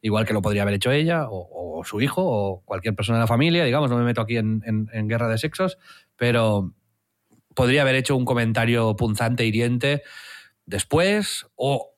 [0.01, 3.27] igual que lo podría haber hecho ella o, su hijo o cualquier persona de la
[3.27, 5.77] familia, digamos, no me meto aquí en, en, guerra de sexos,
[6.15, 6.73] pero
[7.57, 10.03] podría haber hecho un comentario punzante, hiriente,
[10.67, 11.95] después o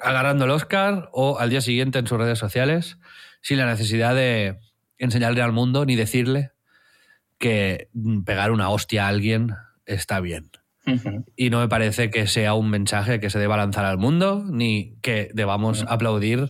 [0.00, 2.96] agarrando el Oscar o al día siguiente en sus redes sociales,
[3.42, 4.58] sin la necesidad de
[4.96, 6.52] enseñarle al mundo ni decirle
[7.36, 7.90] que
[8.24, 9.52] pegar una hostia a alguien
[9.84, 10.50] está bien.
[11.36, 14.96] Y no me parece que sea un mensaje que se deba lanzar al mundo, ni
[15.02, 16.48] que debamos aplaudir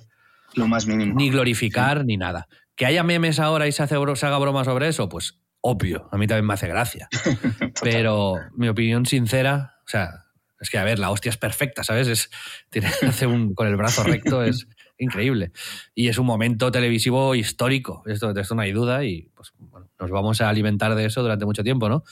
[0.55, 1.17] lo más mínimo.
[1.17, 2.47] Ni glorificar, ni nada.
[2.77, 6.19] Que haya memes ahora y se, hace, se haga broma sobre eso, pues obvio, a
[6.19, 7.09] mí también me hace gracia.
[7.83, 10.27] Pero mi opinión sincera, o sea,
[10.61, 12.09] es que a ver, la hostia es perfecta, ¿sabes?
[12.09, 12.31] Es,
[12.71, 14.67] tiene, hace un, con el brazo recto, es
[14.99, 15.53] increíble.
[15.95, 19.89] Y es un momento televisivo histórico, esto, de esto no hay duda, y pues bueno,
[19.99, 22.03] nos vamos a alimentar de eso durante mucho tiempo, ¿no?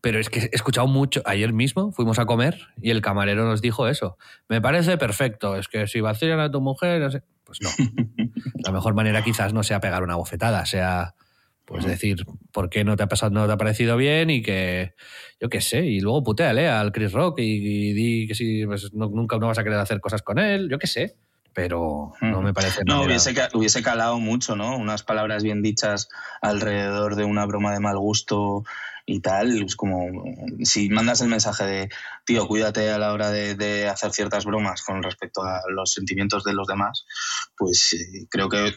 [0.00, 3.60] Pero es que he escuchado mucho, ayer mismo fuimos a comer y el camarero nos
[3.60, 4.16] dijo eso.
[4.48, 7.22] Me parece perfecto, es que si vacían a tu mujer, no sé.
[7.42, 7.70] Pues no.
[8.64, 11.14] La mejor manera quizás no sea pegar una bofetada, sea
[11.66, 14.94] pues decir por qué no te ha pasado, no te ha parecido bien y que
[15.40, 19.38] yo qué sé, y luego puteale al Chris Rock y, di que si pues, nunca
[19.38, 21.16] no vas a querer hacer cosas con él, yo qué sé,
[21.52, 24.76] pero no me parece No, hubiese, hubiese calado mucho, ¿no?
[24.76, 26.08] Unas palabras bien dichas
[26.40, 28.62] alrededor de una broma de mal gusto
[29.04, 30.06] y tal, es como
[30.62, 31.88] si mandas el mensaje de,
[32.24, 36.52] tío, cuídate a la hora de, hacer ciertas bromas con respecto a los sentimientos de
[36.54, 37.06] los demás,
[37.56, 38.74] pues eh, creo que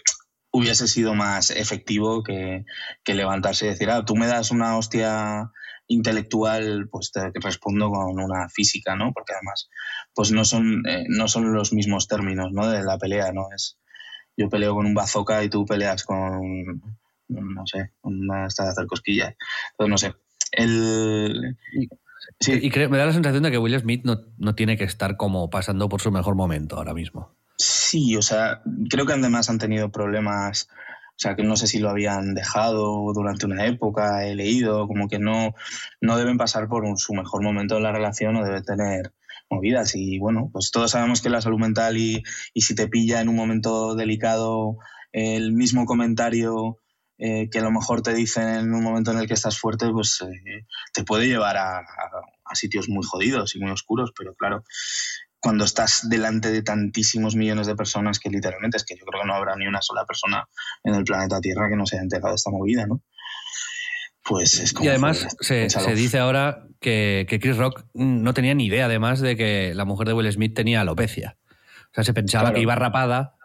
[0.52, 2.66] hubiese sido más efectivo que,
[3.06, 5.52] levantarse y decir, ah, tú me das una hostia
[5.88, 9.12] intelectual, pues te respondo con una física, ¿no?
[9.14, 9.70] Porque además,
[10.14, 12.70] pues no son, eh, no son los mismos términos, ¿no?
[12.70, 13.48] De la pelea, ¿no?
[13.56, 13.80] Es,
[14.38, 16.82] yo peleo con un bazooka y tú peleas con,
[17.28, 19.36] no sé, una esta de hacer cosquillas.
[19.72, 20.16] Entonces, no sé.
[20.52, 21.58] El...
[22.40, 22.60] Sí.
[22.62, 25.50] Y me da la sensación de que Will Smith no, no, tiene que estar como
[25.50, 27.36] pasando por su mejor momento ahora mismo.
[27.62, 31.80] Sí, o sea, creo que además han tenido problemas, o sea, que no sé si
[31.80, 35.54] lo habían dejado durante una época, he leído, como que no,
[36.00, 39.14] no deben pasar por su mejor momento de la relación o deben tener
[39.50, 39.94] movidas.
[39.96, 43.28] Y bueno, pues todos sabemos que la salud mental y, y si te pilla en
[43.28, 44.78] un momento delicado
[45.12, 46.80] el mismo comentario
[47.22, 49.90] eh, que a lo mejor te dicen en un momento en el que estás fuerte,
[49.92, 51.86] pues eh, te puede llevar a,
[52.54, 54.64] sitios muy jodidos y muy oscuros, pero claro,
[55.40, 59.28] cuando estás delante de tantísimos millones de personas que literalmente es que yo creo que
[59.28, 60.48] no habrá ni una sola persona
[60.84, 63.02] en el planeta Tierra que no se haya enterado de esta movida, ¿no?
[64.24, 68.86] Pues es como y además se, dice ahora que, Chris Rock no tenía ni idea
[68.86, 71.38] además de que la mujer de Will Smith tenía alopecia.
[71.92, 73.36] O sea, se pensaba que iba rapada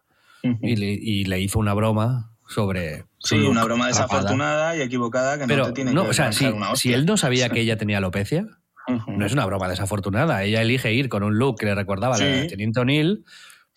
[0.42, 3.04] y le hizo una broma sobre.
[3.18, 7.06] Sí, una broma desafortunada y equivocada que no te tiene no, o sea, si, él
[7.06, 8.46] no sabía que ella tenía alopecia,
[8.86, 10.42] no es una broma desafortunada.
[10.42, 13.24] Ella elige ir con un look que le recordaba a la Teniente O'Neill.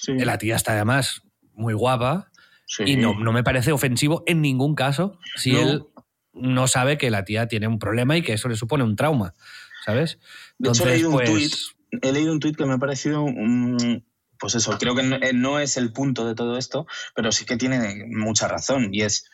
[0.07, 1.21] La tía está además
[1.53, 2.31] muy guapa.
[2.85, 5.85] Y no, no, me parece ofensivo en ningún caso si él
[6.33, 9.33] no sabe que la tía tiene un problema y que eso le supone un trauma.
[9.85, 10.19] ¿Sabes?
[10.59, 11.75] Entonces, he leído, pues...
[11.91, 14.03] un he leído un tuit que me ha parecido un,
[14.39, 17.57] pues eso, creo que eh, no es el punto de todo esto, pero sí que
[17.57, 19.25] tiene mucha razón y es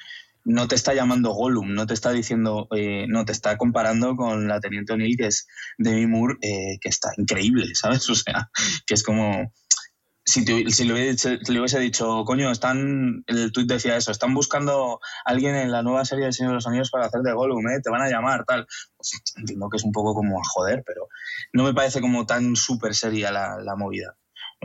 [0.46, 4.48] no te está llamando Gollum, no te está diciendo, eh, no te está comparando con
[4.48, 8.10] la Teniente O'Neill, que es Demi Moore, eh, que está increíble, ¿sabes?
[8.14, 8.50] O sea,
[8.86, 9.52] que es como.
[10.26, 13.24] Si, si le, hubiese, dicho, coño, están.
[13.28, 16.56] El tuit decía eso, están buscando a alguien en la nueva serie de Señor de
[16.56, 17.82] los Anillos para hacer de Gollum, ¿eh?
[17.84, 18.66] Te van a llamar, tal.
[18.96, 21.08] Pues entiendo que es un poco como a joder, pero
[21.52, 24.16] no me parece como tan súper seria la movida.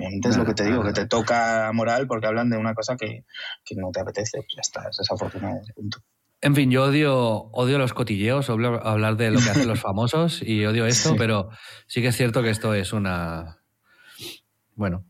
[0.01, 3.25] Es lo que te digo, que te toca moral porque hablan de una cosa que,
[3.77, 4.39] no te apetece.
[4.39, 5.99] Pues ya está, es desafortunado punto.
[6.41, 7.17] En fin, yo odio,
[7.53, 11.51] odio los cotilleos, hablar de lo que hacen los famosos y odio esto, pero
[11.87, 13.59] sí que es cierto que esto es una.
[14.77, 15.05] Bueno,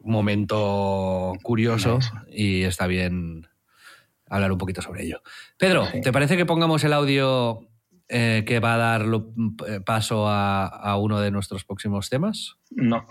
[0.00, 1.98] un momento curioso
[2.30, 3.48] y está bien
[4.28, 5.22] hablar un poquito sobre ello.
[5.56, 7.60] Pedro, ¿te parece que pongamos el audio
[8.08, 9.06] eh, que va a dar
[9.66, 12.56] eh, paso a, a uno de nuestros próximos temas?
[12.70, 13.06] No.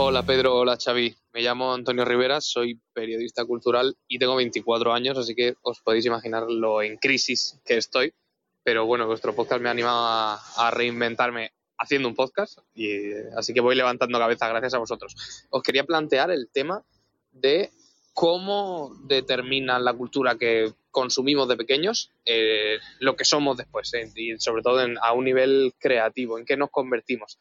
[0.00, 1.12] Hola Pedro, hola Xavi.
[1.32, 6.06] Me llamo Antonio Rivera, soy periodista cultural y tengo 24 años, así que os podéis
[6.06, 8.14] imaginar lo en crisis que estoy.
[8.62, 13.60] Pero bueno, vuestro podcast me ha animado a, reinventarme haciendo un podcast, y, así que
[13.60, 15.16] voy levantando cabeza gracias a vosotros.
[15.50, 16.84] Os quería plantear el tema
[17.32, 17.72] de
[18.14, 24.38] cómo determina la cultura que consumimos de pequeños eh, lo que somos después, eh, y
[24.38, 27.36] sobre todo a un nivel creativo, en qué nos convertimos.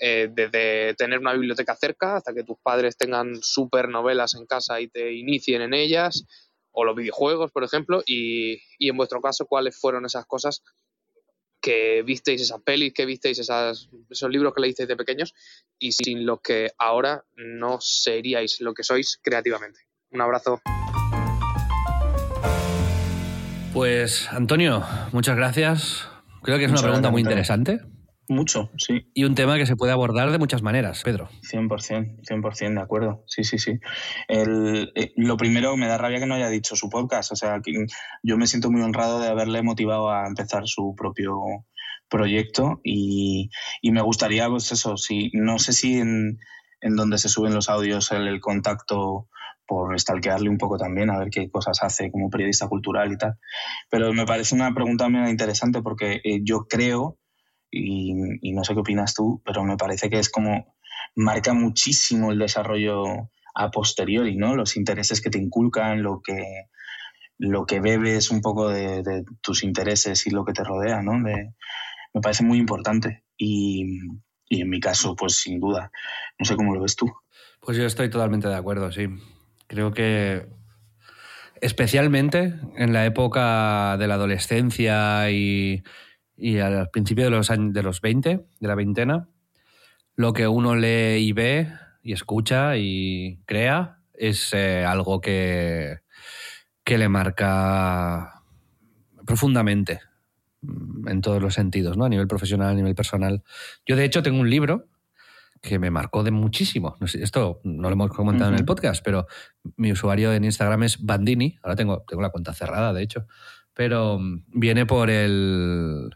[0.00, 4.80] Eh, desde tener una biblioteca cerca hasta que tus padres tengan super novelas en casa
[4.80, 6.24] y te inicien en ellas,
[6.70, 10.62] o los videojuegos, por ejemplo, y, en vuestro caso, cuáles fueron esas cosas
[11.60, 15.34] que visteis, esas pelis que visteis, esas, esos libros que leísteis de pequeños
[15.76, 19.80] y sin los que ahora no seríais lo que sois creativamente.
[20.12, 20.60] Un abrazo.
[23.72, 26.08] Pues Antonio, muchas gracias.
[26.42, 27.80] Creo que es una pregunta muy interesante.
[28.28, 29.06] Mucho, sí.
[29.14, 31.30] Y un tema que se puede abordar de muchas maneras, Pedro.
[31.50, 33.24] 100%, 100% de acuerdo.
[33.26, 33.80] Sí, sí, sí.
[34.28, 37.32] El, eh, lo primero, me da rabia que no haya dicho su podcast.
[37.32, 37.72] O sea, que
[38.22, 41.64] yo me siento muy honrado de haberle motivado a empezar su propio
[42.08, 43.50] proyecto y,
[43.82, 46.38] me gustaría, pues eso, sí, no sé si en,
[46.80, 49.28] en donde se suben los audios el, el contacto
[49.66, 53.38] por stalkearle un poco también, a ver qué cosas hace como periodista cultural y tal.
[53.90, 57.18] Pero me parece una pregunta muy interesante porque eh, yo creo
[57.70, 60.76] y, no sé qué opinas tú, pero me parece que es como
[61.14, 64.54] marca muchísimo el desarrollo a posteriori, ¿no?
[64.54, 66.66] Los intereses que te inculcan, lo que,
[67.38, 71.14] lo que bebes un poco de, tus intereses y lo que te rodea, ¿no?
[71.18, 73.84] me parece muy importante y,
[74.48, 75.90] y en mi caso, pues sin duda.
[76.38, 77.12] No sé cómo lo ves tú.
[77.60, 79.08] Pues yo estoy totalmente de acuerdo, sí.
[79.66, 80.46] Creo que
[81.60, 85.82] especialmente en la época de la adolescencia y
[86.38, 89.28] y al principio de los, años, de los 20, de la veintena,
[90.14, 91.68] lo que uno lee y ve
[92.02, 95.98] y escucha y crea es eh, algo que,
[96.84, 98.42] que le marca
[99.26, 100.00] profundamente
[100.62, 102.04] mm, en todos los sentidos, ¿no?
[102.04, 103.42] A nivel profesional, a nivel personal.
[103.84, 104.86] Yo, de hecho, tengo un libro
[105.60, 106.96] que me marcó de muchísimo.
[107.00, 109.26] esto no lo hemos comentado en el podcast, pero
[109.76, 111.58] mi usuario en Instagram es Bandini.
[111.62, 113.26] Ahora tengo, tengo la cuenta cerrada, de hecho.
[113.74, 116.10] Pero mm, viene por el,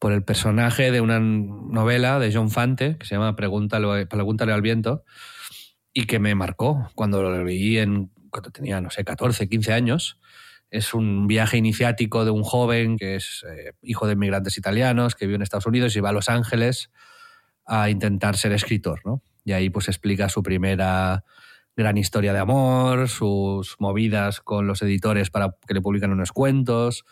[0.00, 5.04] por el personaje de una novela de John Fante que se llama Pregúntale, al viento
[5.92, 10.18] y que me marcó cuando lo leí en, cuando tenía, no sé, 14, 15 años.
[10.70, 15.26] Es un viaje iniciático de un joven que es eh, hijo de inmigrantes italianos, que
[15.26, 16.90] vive en Estados Unidos y va a Los Ángeles
[17.66, 19.22] a intentar ser escritor, ¿no?
[19.44, 21.24] Y ahí pues explica su primera
[21.76, 27.04] gran historia de amor, sus movidas con los editores para que le publican unos cuentos,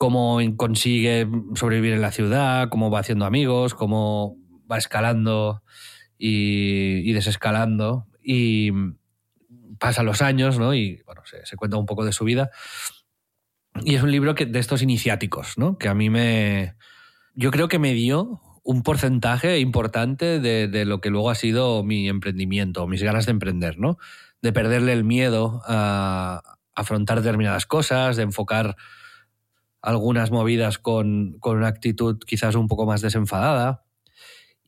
[0.00, 5.62] cómo consigue sobrevivir en la ciudad, cómo va haciendo amigos, cómo va escalando
[6.16, 8.06] y, desescalando.
[8.24, 8.72] Y
[9.78, 10.72] pasan los años, ¿no?
[10.72, 12.50] Y bueno, se, cuenta un poco de su vida.
[13.84, 15.76] Y es un libro que, de estos iniciáticos, ¿no?
[15.76, 16.76] Que a mí me.
[17.34, 21.84] Yo creo que me dio un porcentaje importante de, de, lo que luego ha sido
[21.84, 23.98] mi emprendimiento, mis ganas de emprender, ¿no?
[24.40, 26.40] De perderle el miedo a
[26.74, 28.76] afrontar determinadas cosas, de enfocar
[29.82, 33.84] algunas movidas con, una actitud quizás un poco más desenfadada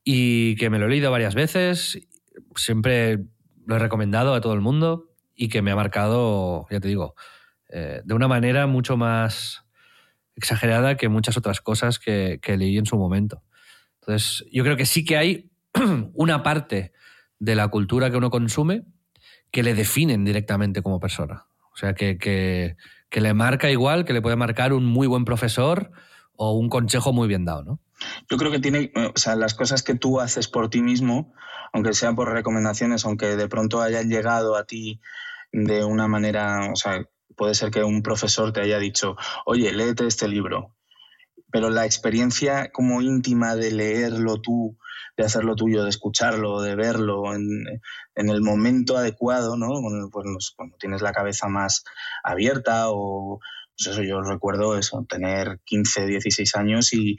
[0.04, 2.08] y que me lo he leído varias veces,
[2.56, 3.24] siempre
[3.66, 7.14] lo he recomendado a todo el mundo y que me ha marcado, ya te digo,
[7.68, 9.64] eh, de una manera mucho más
[10.36, 13.42] exagerada que muchas otras cosas que, leí en su momento.
[14.00, 15.50] Entonces, yo creo que sí que hay
[16.14, 16.92] una parte
[17.38, 18.84] de la cultura que uno consume
[19.50, 21.46] que le definen directamente como persona.
[21.72, 22.76] O sea, que,
[23.12, 25.92] que le marca igual que le puede marcar un muy buen profesor
[26.34, 27.80] o un consejo muy bien dado, ¿no?
[28.28, 31.34] Yo creo que tiene, o sea, las cosas que tú haces por ti mismo,
[31.74, 35.00] aunque sean por recomendaciones, aunque de pronto hayan llegado a ti
[35.52, 40.06] de una manera, o sea, puede ser que un profesor te haya dicho, oye, léete
[40.06, 40.74] este libro,
[41.52, 44.78] pero la experiencia como íntima de leerlo tú,
[45.16, 47.66] de hacerlo tuyo, de escucharlo, de verlo en,
[48.14, 49.68] el momento adecuado, ¿no?
[50.10, 51.84] Pues, cuando tienes la cabeza más
[52.24, 53.40] abierta o
[53.76, 57.16] pues eso yo recuerdo eso, tener 15, 16 años y,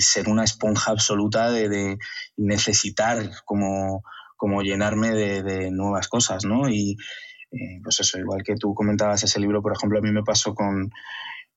[0.00, 1.98] ser una esponja absoluta de,
[2.36, 4.02] necesitar como,
[4.36, 6.68] como llenarme de, nuevas cosas, ¿no?
[6.68, 6.96] Y
[7.50, 10.54] eh, pues eso, igual que tú comentabas ese libro, por ejemplo, a mí me pasó
[10.54, 10.90] con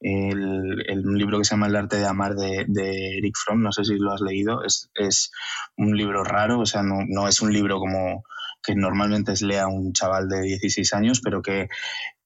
[0.02, 3.86] el, un libro que se llama El arte de amar de, Eric Fromm, no sé
[3.86, 5.32] si lo has leído, es, es
[5.78, 8.24] un libro raro, o sea, no, no, es un libro como
[8.64, 11.70] que normalmente lea un chaval de 16 años, pero que,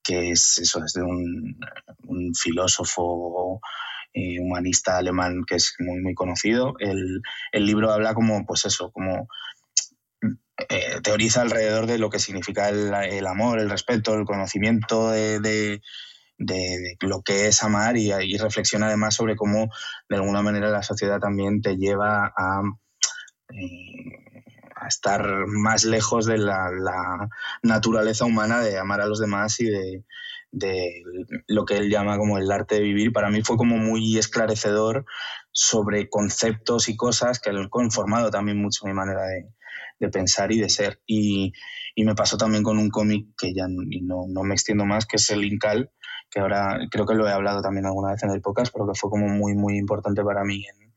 [0.05, 1.57] que es eso, es de un,
[2.35, 3.59] filósofo
[4.13, 6.75] eh, humanista alemán que es muy, muy conocido.
[6.79, 7.21] El,
[7.53, 9.27] libro habla como, pues eso, como
[10.69, 15.81] eh, teoriza alrededor de lo que significa el, amor, el respeto, el conocimiento de,
[16.37, 19.69] lo que es amar y, y, reflexiona además sobre cómo
[20.09, 22.61] de alguna manera la sociedad también te lleva a
[24.75, 26.69] a estar más lejos de la,
[27.63, 30.03] naturaleza humana de amar a los demás y de,
[31.47, 33.11] lo que él llama como el arte de vivir.
[33.11, 35.05] Para mí fue como muy esclarecedor
[35.51, 39.23] sobre conceptos y cosas que han conformado también mucho mi manera
[39.99, 41.01] de, pensar y de ser.
[41.05, 41.53] Y,
[41.97, 45.29] me pasó también con un cómic que ya no, no, me extiendo más, que es
[45.29, 45.91] el Incal,
[46.35, 48.99] que ahora creo que lo he hablado también alguna vez en el podcast, pero que
[48.99, 50.93] fue como muy, muy importante para mí en,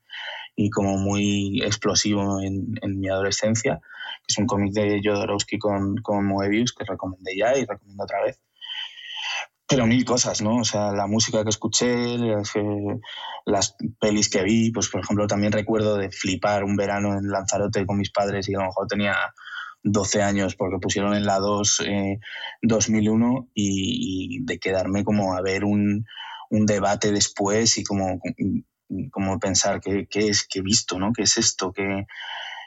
[0.57, 6.27] y como muy explosivo en, mi adolescencia, que es un cómic de Jodorowsky con, con
[6.27, 8.41] Moebius, que recomendé ya y recomiendo otra vez.
[9.69, 10.57] Pero mil cosas, ¿no?
[10.57, 12.19] O sea, la música que escuché,
[13.47, 17.87] las, pelis que vi, pues por ejemplo también recuerdo de flipar un verano en Lanzarote
[17.87, 19.15] con mis padres y a lo mejor tenía
[19.83, 22.21] 12 años porque pusieron en la 2 eh,
[22.63, 26.05] 2001 y, de quedarme como a ver un,
[26.51, 28.21] un debate después y como
[29.11, 31.13] como pensar qué, es que he visto, ¿no?
[31.13, 31.73] ¿Qué es esto?
[31.73, 32.07] Que,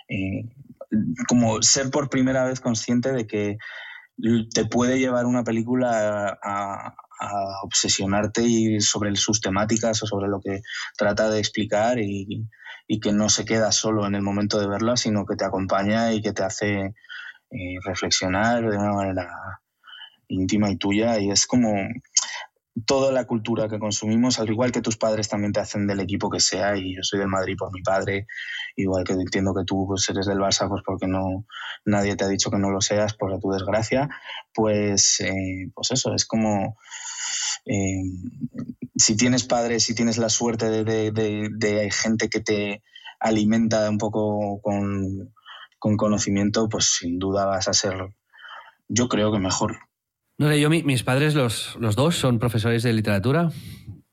[0.07, 0.49] eh,
[1.28, 3.57] como ser por primera vez consciente de que
[4.53, 6.95] te puede llevar una película a,
[7.64, 10.62] obsesionarte y sobre sus temáticas o sobre lo que
[10.97, 12.47] trata de explicar y,
[12.99, 16.21] que no se queda solo en el momento de verla, sino que te acompaña y
[16.21, 16.93] que te hace
[17.51, 19.61] eh, reflexionar de una manera
[20.27, 21.19] íntima y tuya.
[21.19, 21.73] Y es como
[22.86, 26.30] toda la cultura que consumimos, al igual que tus padres también te hacen del equipo
[26.30, 28.28] que sea, y yo soy del Madrid por mi padre,
[28.76, 31.45] igual que entiendo que tú pues, eres del Barça, pues porque no
[31.86, 34.09] nadie te ha dicho que no lo seas por tu desgracia,
[34.53, 36.78] pues, eh, pues eso, es como
[37.65, 38.03] eh,
[38.95, 42.84] si tienes padres, si tienes la suerte de, de, gente que te
[43.19, 45.34] alimenta un poco con,
[45.78, 47.93] con conocimiento, pues sin duda vas a ser,
[48.88, 49.78] yo creo que mejor.
[50.41, 53.51] No sé, yo mis padres, los, los dos, son profesores de literatura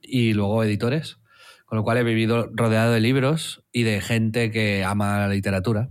[0.02, 1.16] y luego editores,
[1.64, 5.88] con lo cual he vivido rodeado de libros y de gente que ama la literatura.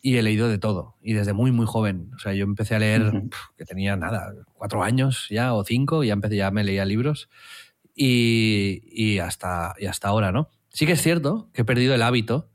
[0.00, 2.12] Y he leído de todo, y desde muy, muy joven.
[2.14, 3.24] O sea, yo empecé a leer,
[3.58, 7.28] que tenía nada, cuatro años ya o cinco, y ya empecé, ya me leía libros.
[7.96, 10.50] Y, y, hasta, y hasta ahora, ¿no?
[10.68, 12.48] Sí que es cierto que he perdido el hábito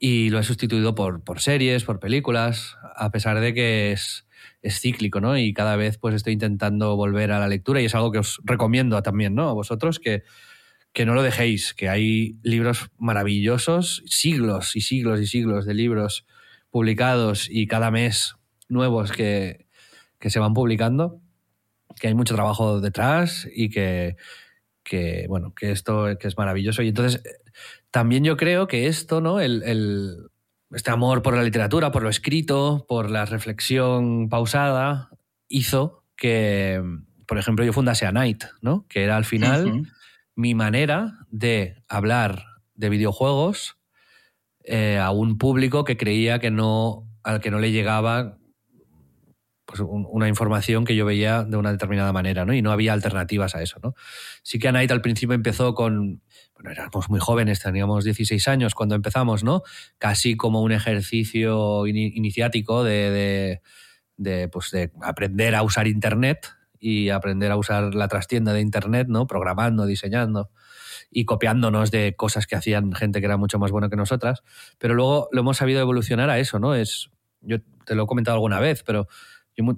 [0.00, 4.24] y lo he sustituido por, por series, por películas, a pesar de que es,
[4.62, 5.36] es cíclico, ¿no?
[5.38, 8.40] Y cada vez pues estoy intentando volver a la lectura y es algo que os
[8.44, 9.48] recomiendo también, ¿no?
[9.48, 10.22] A vosotros que,
[10.92, 16.26] que no lo dejéis, que hay libros maravillosos, siglos y siglos y siglos de libros
[16.70, 18.34] publicados y cada mes
[18.68, 19.66] nuevos que,
[20.18, 21.20] que se van publicando,
[22.00, 24.16] que hay mucho trabajo detrás y que,
[24.82, 26.82] que, bueno, que esto que es maravilloso.
[26.82, 27.22] Y entonces,
[27.90, 29.40] también yo creo que esto, ¿no?
[29.40, 29.62] el,
[30.70, 35.10] este amor por la literatura, por lo escrito, por la reflexión pausada,
[35.48, 36.82] hizo que,
[37.26, 38.86] por ejemplo, yo fundase a Night, ¿no?
[38.88, 39.88] Que era al final
[40.34, 42.44] mi manera de hablar
[42.74, 43.76] de videojuegos
[44.64, 48.38] eh, a un público que creía que no, al que no le llegaba
[49.68, 52.54] pues, una información que yo veía de una determinada manera, ¿no?
[52.54, 53.94] Y no había alternativas a eso, ¿no?
[54.42, 56.22] Sí que a Night al principio empezó con
[56.54, 59.62] bueno, éramos muy jóvenes, teníamos 16 años cuando empezamos, ¿no?
[59.98, 63.60] Casi como un ejercicio iniciático de,
[64.50, 66.48] pues de aprender a usar Internet
[66.80, 69.26] y aprender a usar la trastienda de Internet, ¿no?
[69.26, 70.50] Programando, diseñando
[71.10, 74.42] y copiándonos de cosas que hacían gente que era mucho más buena que nosotras.
[74.78, 76.74] Pero luego lo hemos sabido evolucionar a eso, ¿no?
[76.74, 77.10] Es,
[77.42, 79.08] yo te lo he comentado alguna vez, pero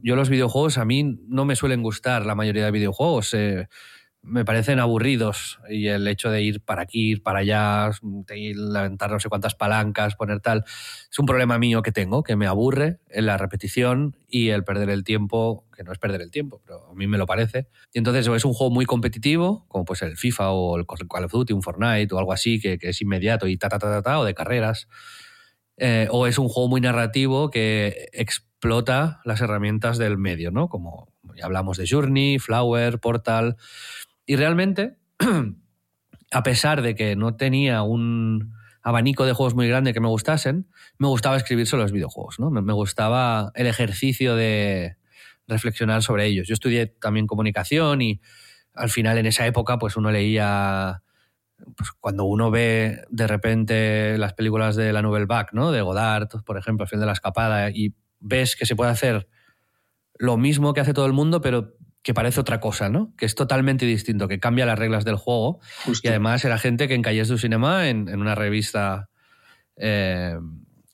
[0.03, 3.35] yo, los videojuegos a mí no me suelen gustar la mayoría de videojuegos.
[3.35, 3.69] Eh,
[4.23, 7.91] me parecen aburridos y el hecho de ir para aquí, ir para allá,
[8.35, 12.37] ir levantar no sé cuántas palancas, poner tal, es un problema mío que tengo, que
[12.37, 16.31] me aburre en la repetición y el perder el tiempo, que no es perder el
[16.31, 17.69] tiempo, pero a mí me lo parece.
[17.93, 21.25] Y entonces o es un juego muy competitivo, como pues el FIFA o el Call
[21.25, 24.19] of Duty, un Fortnite o algo así, que, es inmediato y ta, ta, ta, ta,
[24.19, 24.87] o de carreras,
[25.79, 28.11] eh, o es un juego muy narrativo que
[28.61, 30.69] explota las herramientas del medio, ¿no?
[30.69, 33.57] Como ya hablamos de Journey, Flower, Portal
[34.27, 34.99] y realmente,
[36.31, 38.53] a pesar de que no tenía un
[38.83, 42.51] abanico de juegos muy grande que me gustasen, me gustaba escribir sobre los videojuegos, ¿no?
[42.51, 44.99] Me, gustaba el ejercicio de
[45.49, 46.47] reflexionar sobre ellos.
[46.47, 48.21] Yo estudié también comunicación y
[48.75, 51.03] al final en esa época pues uno leía
[51.77, 55.73] pues cuando uno ve de repente las películas de la Nouvelle Vague, ¿no?
[55.73, 59.29] De Godard, por ejemplo, El fin de la escapada y ves que se puede hacer
[60.15, 63.15] lo mismo que hace todo el mundo, pero que parece otra cosa, ¿no?
[63.17, 65.61] Que es totalmente distinto, que cambia las reglas del juego.
[66.03, 69.11] Y además era gente que en Calles du Cinema, en, en una revista
[69.77, 70.37] eh,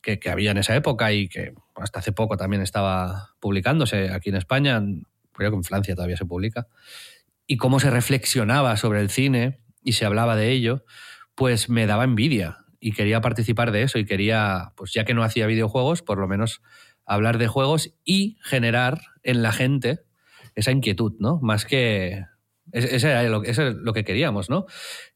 [0.01, 4.29] que, que, había en esa época y que hasta hace poco también estaba publicándose aquí
[4.29, 4.81] en España,
[5.33, 6.67] creo que en Francia todavía se publica,
[7.45, 10.83] y cómo se reflexionaba sobre el cine y se hablaba de ello,
[11.35, 15.23] pues me daba envidia y quería participar de eso y quería, pues ya que no
[15.23, 16.61] hacía videojuegos, por lo menos
[17.07, 20.01] hablar de juegos y generar en la gente
[20.55, 21.39] esa inquietud, ¿no?
[21.41, 22.25] Más que...
[22.73, 24.65] Ese era lo, eso es lo que queríamos, ¿no?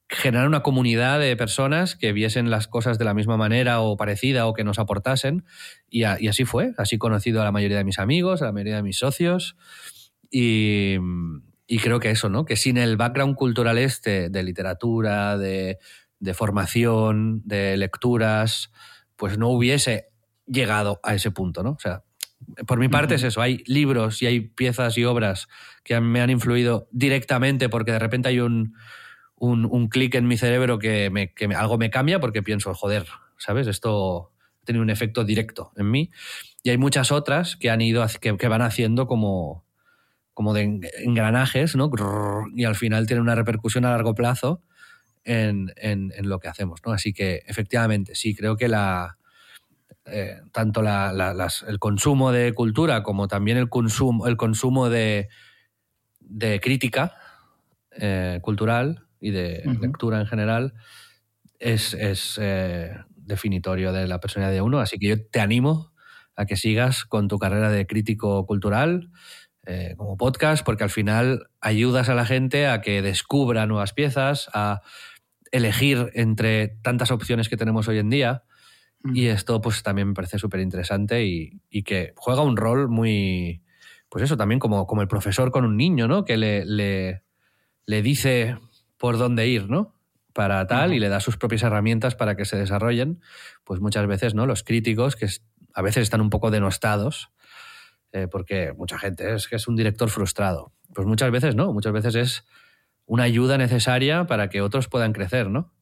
[0.08, 4.48] Generar una comunidad de personas que viesen las cosas de la misma manera o parecida
[4.48, 5.44] o que nos aportasen.
[5.90, 6.74] Y, así fue.
[6.78, 9.58] Así conocido a la mayoría de mis amigos, a la mayoría de mis socios.
[10.30, 10.96] Y,
[11.68, 12.46] y creo que eso, ¿no?
[12.46, 15.78] Que sin el background cultural este de literatura, de,
[16.20, 18.72] de formación, de lecturas,
[19.18, 20.11] pues no hubiese
[20.52, 21.72] llegado a ese punto, ¿no?
[21.72, 22.04] O sea,
[22.66, 25.48] por mi parte es eso, hay libros y hay piezas y obras
[25.84, 28.76] que me han influido directamente porque de repente hay un,
[29.36, 32.74] un, un clic en mi cerebro que, me, que me, algo me cambia porque pienso,
[32.74, 33.06] joder,
[33.38, 33.68] ¿sabes?
[33.68, 34.32] Esto
[34.62, 36.12] ha tenido un efecto directo en mí.
[36.64, 39.66] Y hay muchas otras que han ido, que, que van haciendo como,
[40.34, 41.92] como de engranajes, ¿no?
[42.56, 44.62] Y al final tienen una repercusión a largo plazo
[45.24, 46.92] en, en, en lo que hacemos, ¿no?
[46.92, 49.18] Así que efectivamente, sí, creo que la,
[50.06, 54.90] eh, tanto la, la, las, el consumo de cultura como también el consumo, el consumo
[54.90, 55.30] de,
[56.20, 57.14] de crítica
[57.92, 59.80] eh, cultural y de uh -huh.
[59.80, 60.74] lectura en general
[61.60, 64.80] es, es eh, definitorio de la personalidad de uno.
[64.80, 65.94] Así que yo te animo
[66.36, 69.12] a que sigas con tu carrera de crítico cultural
[69.96, 74.82] como podcast, porque al final ayudas a la gente a que descubra nuevas piezas, a
[75.52, 78.44] elegir entre tantas opciones que tenemos hoy en día
[79.04, 83.62] y esto pues también me parece súper interesante y, y, que juega un rol muy,
[84.10, 86.24] pues eso, también como, como el profesor con un niño, ¿no?
[86.24, 87.24] Que le, le,
[87.86, 88.58] le dice
[88.98, 89.96] por dónde ir, ¿no?
[90.34, 90.98] Para tal uh -huh.
[90.98, 93.22] y le da sus propias herramientas para que se desarrollen.
[93.64, 94.46] Pues muchas veces, ¿no?
[94.46, 95.28] Los críticos que
[95.74, 97.32] a veces están un poco denostados
[98.14, 100.74] eh, porque mucha gente es que es un director frustrado.
[100.94, 102.46] Pues muchas veces no, muchas veces es
[103.06, 105.74] una ayuda necesaria para que otros puedan crecer, ¿no?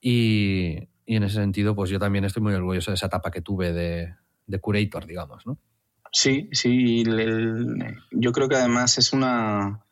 [0.00, 3.40] Y, y en ese sentido, pues yo también estoy muy orgulloso de esa etapa que
[3.40, 4.14] tuve de,
[4.46, 5.58] de curator, digamos, ¿no?
[6.12, 7.00] Sí, sí.
[7.00, 9.86] El, yo creo que además es una,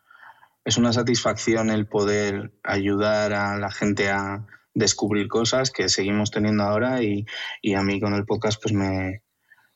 [0.63, 4.45] es una satisfacción el poder ayudar a la gente a
[4.75, 7.25] descubrir cosas que seguimos teniendo ahora y,
[7.63, 9.23] y a mí con el podcast pues me,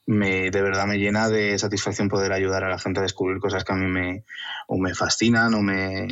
[0.05, 3.64] me, de verdad me llena de satisfacción poder ayudar a la gente a descubrir cosas
[3.64, 4.24] que a mí me,
[4.68, 6.07] o me fascinan o me,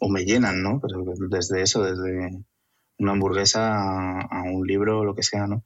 [0.00, 0.80] o me llenan, ¿no?
[0.80, 2.44] Pero desde eso, desde
[2.98, 5.64] una hamburguesa a, a un libro lo que sea, ¿no?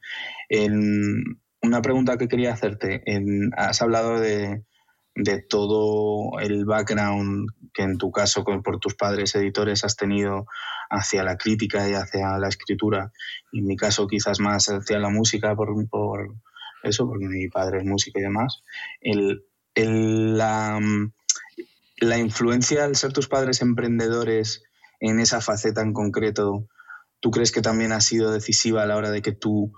[0.49, 3.03] En, una pregunta que quería hacerte.
[3.07, 4.65] En, has hablado de,
[5.15, 10.47] de, todo el background que en tu caso por tus padres editores has tenido
[10.91, 13.13] hacia la crítica y hacia la escritura.
[13.53, 16.35] Y en mi caso quizás más hacia la música por, por
[16.83, 18.63] eso, porque mi padre es músico y demás.
[19.01, 20.81] El, el, la,
[21.99, 24.63] la influencia al ser tus padres emprendedores
[25.01, 26.69] en esa faceta en concreto
[27.21, 29.73] ¿Tú crees que también ha sido decisiva a la hora de que tú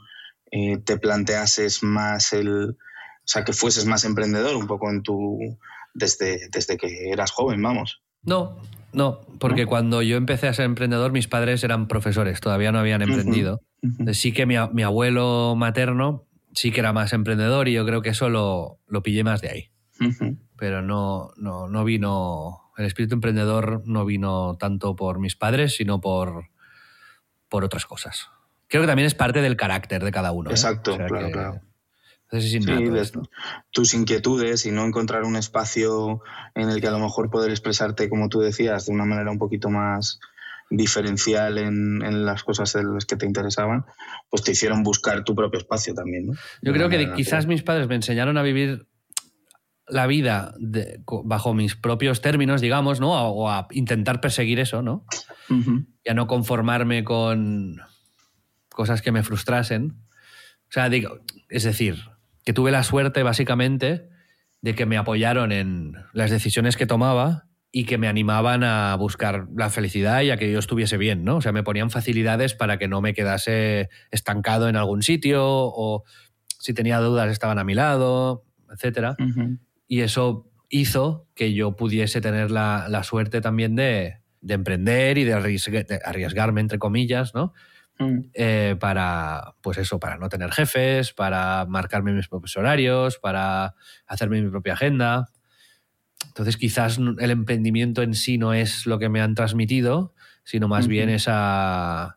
[0.50, 2.76] eh, te planteases más el, o
[3.24, 5.38] sea, que fueses más emprendedor un poco en tu,
[5.94, 8.02] desde, desde que eras joven, vamos?
[8.22, 8.58] No,
[8.92, 9.68] no, porque ¿No?
[9.68, 13.60] cuando yo empecé a ser emprendedor mis padres eran profesores, todavía no habían emprendido.
[13.82, 14.00] Uh -huh.
[14.00, 14.14] Uh -huh.
[14.14, 18.10] Sí que mi, mi, abuelo materno sí que era más emprendedor y yo creo que
[18.10, 19.70] eso lo, lo pillé más de ahí.
[20.00, 20.38] Uh -huh.
[20.56, 26.00] Pero no, no, no vino, el espíritu emprendedor no vino tanto por mis padres, sino
[26.00, 26.49] por
[27.50, 28.28] por otras cosas.
[28.68, 30.50] Creo que también es parte del carácter de cada uno.
[30.50, 30.94] Exacto, ¿eh?
[30.94, 31.60] o sea claro, que, claro.
[32.32, 33.10] Sí, de,
[33.72, 36.22] tus inquietudes y no encontrar un espacio
[36.54, 39.38] en el que a lo mejor poder expresarte, como tú decías, de una manera un
[39.38, 40.20] poquito más
[40.70, 43.84] diferencial en, en, las cosas en las que te interesaban,
[44.28, 46.28] pues te hicieron buscar tu propio espacio también.
[46.28, 46.34] ¿no?
[46.62, 48.86] Yo creo que quizás mis padres me enseñaron a vivir
[49.90, 53.12] la vida de, bajo mis propios términos, digamos, ¿no?
[53.12, 55.04] O a intentar perseguir eso, ¿no?
[55.48, 55.86] Uh -huh.
[56.04, 57.80] Y a no conformarme con
[58.68, 59.96] cosas que me frustrasen.
[60.68, 61.98] O sea, digo, es decir,
[62.44, 64.08] que tuve la suerte, básicamente,
[64.62, 69.46] de que me apoyaron en las decisiones que tomaba y que me animaban a buscar
[69.54, 71.36] la felicidad y a que yo estuviese bien, ¿no?
[71.36, 76.04] O sea, me ponían facilidades para que no me quedase estancado en algún sitio o
[76.58, 79.16] si tenía dudas estaban a mi lado, etcétera.
[79.18, 79.58] Uh -huh
[79.90, 85.24] y eso hizo que yo pudiese tener la, la suerte también de, de emprender y
[85.24, 87.52] de, arriesg de, arriesgarme, entre comillas, ¿no?
[87.98, 88.18] Mm.
[88.32, 93.74] Eh, para, pues eso, para no tener jefes, para marcarme mis propios horarios, para
[94.06, 95.26] hacerme mi propia agenda.
[96.24, 100.14] Entonces quizás el emprendimiento en sí no es lo que me han transmitido,
[100.44, 102.16] sino más bien esa,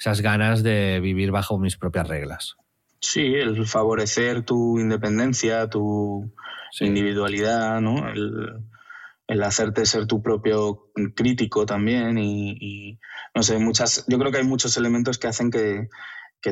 [0.00, 2.56] esas ganas de vivir bajo mis propias reglas.
[3.02, 6.32] Sí, el favorecer tu independencia, tu
[6.80, 8.08] individualidad, ¿no?
[8.08, 13.00] El, hacerte ser tu propio crítico también y,
[13.34, 15.88] no sé, muchas, yo creo que hay muchos elementos que hacen que,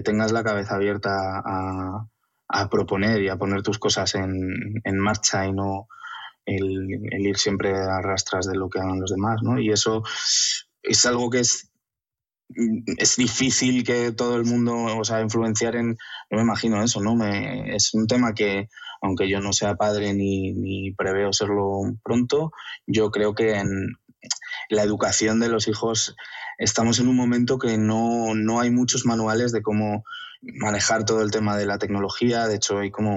[0.03, 5.87] tengas la cabeza abierta a, proponer y a poner tus cosas en, marcha y no
[6.47, 9.61] el, el, ir siempre a rastras de lo que hagan los demás, ¿no?
[9.61, 10.03] Y eso
[10.83, 11.70] es algo que es
[12.99, 15.97] es difícil que todo el mundo, o sea, influenciar en,
[16.31, 17.25] no me imagino eso, ¿no?
[17.25, 18.69] Es un tema que,
[19.03, 22.53] aunque yo no sea padre ni, ni preveo serlo pronto,
[22.87, 23.97] yo creo que en
[24.69, 26.17] la educación de los hijos
[26.59, 30.05] estamos en un momento que no, no hay muchos manuales de cómo
[30.43, 32.47] manejar todo el tema de la tecnología.
[32.47, 33.17] De hecho, hay como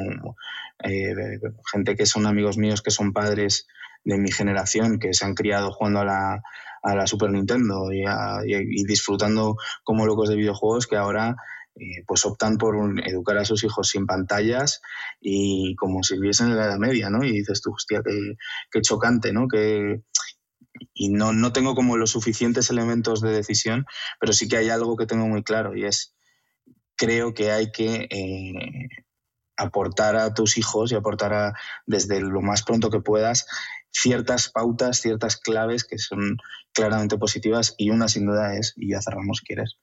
[0.84, 1.40] eh,
[1.72, 3.68] gente que son amigos míos que son padres
[4.04, 6.42] de mi generación, que se han criado jugando a la,
[6.84, 11.36] a la Super Nintendo y, disfrutando como locos de videojuegos que ahora
[11.76, 12.76] eh, pues optan por
[13.08, 14.82] educar a sus hijos sin pantallas
[15.20, 17.24] y como si viviesen en la Edad Media, ¿no?
[17.24, 18.04] Y dices tú, hostia,
[18.70, 19.48] qué, chocante, ¿no?
[19.48, 20.02] Que,
[20.94, 23.86] y no, no tengo como los suficientes elementos de decisión,
[24.20, 26.16] pero sí que hay algo que tengo muy claro y es,
[26.96, 28.90] creo que hay que eh,
[29.58, 31.54] aportar a tus hijos y aportar a,
[31.86, 33.48] desde lo más pronto que puedas
[33.94, 36.38] ciertas pautas, ciertas claves que son
[36.74, 39.78] claramente positivas y una sin duda es, y ya cerramos quieres,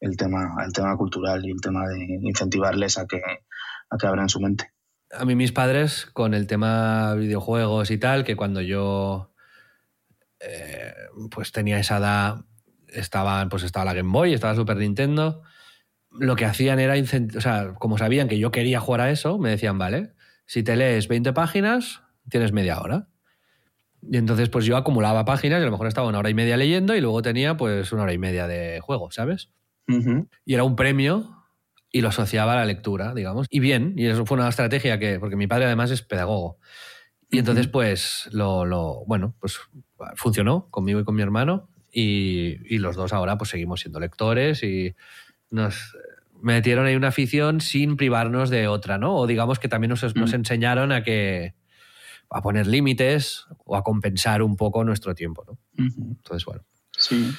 [0.00, 3.20] el tema, el tema cultural y el tema de incentivarles a que,
[3.90, 4.72] a que abran su mente.
[5.12, 9.32] A mí mis padres con el tema videojuegos y tal, que cuando yo
[10.40, 10.92] eh,
[11.30, 12.44] pues tenía esa edad,
[12.88, 15.42] estaban, pues estaba la Game Boy, estaba Super Nintendo,
[16.10, 19.50] lo que hacían era, o sea, como sabían que yo quería jugar a eso, me
[19.50, 20.12] decían, vale,
[20.46, 23.08] si te lees 20 páginas, tienes media hora.
[24.02, 26.56] Y entonces pues yo acumulaba páginas y a lo mejor estaba una hora y media
[26.56, 29.50] leyendo y luego tenía pues una hora y media de juego, ¿sabes?
[30.44, 31.44] Y era un premio
[31.90, 33.46] y lo asociaba a la lectura, digamos.
[33.50, 36.58] Y bien, y eso fue una estrategia que, porque mi padre además es pedagogo.
[37.30, 39.60] Y entonces pues lo, lo, bueno, pues
[40.16, 44.62] funcionó conmigo y con mi hermano y, y, los dos ahora pues seguimos siendo lectores
[44.62, 44.94] y
[45.50, 45.96] nos
[46.42, 49.14] metieron ahí una afición sin privarnos de otra, ¿no?
[49.16, 51.54] O digamos que también nos, nos enseñaron a que
[52.32, 55.44] a poner límites o a compensar un poco nuestro tiempo.
[55.46, 55.58] ¿no?
[55.76, 56.62] Entonces, bueno.
[56.96, 57.34] Sí.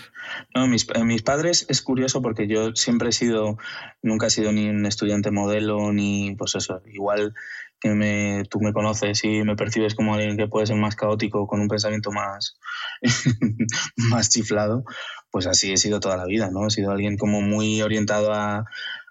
[0.56, 3.58] No, mis, eh, mis, padres es curioso porque yo siempre he sido,
[4.02, 7.34] nunca he sido ni un estudiante modelo, ni pues eso, igual
[7.80, 11.46] que me, tú me conoces y me percibes como alguien que puede ser más caótico,
[11.48, 12.58] con un pensamiento más,
[13.96, 14.86] más chiflado,
[15.30, 16.68] pues así he sido toda la vida, ¿no?
[16.68, 18.66] He sido alguien como muy orientado a,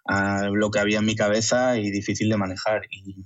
[0.05, 2.83] a lo que había en mi cabeza y difícil de manejar.
[2.91, 3.25] Y,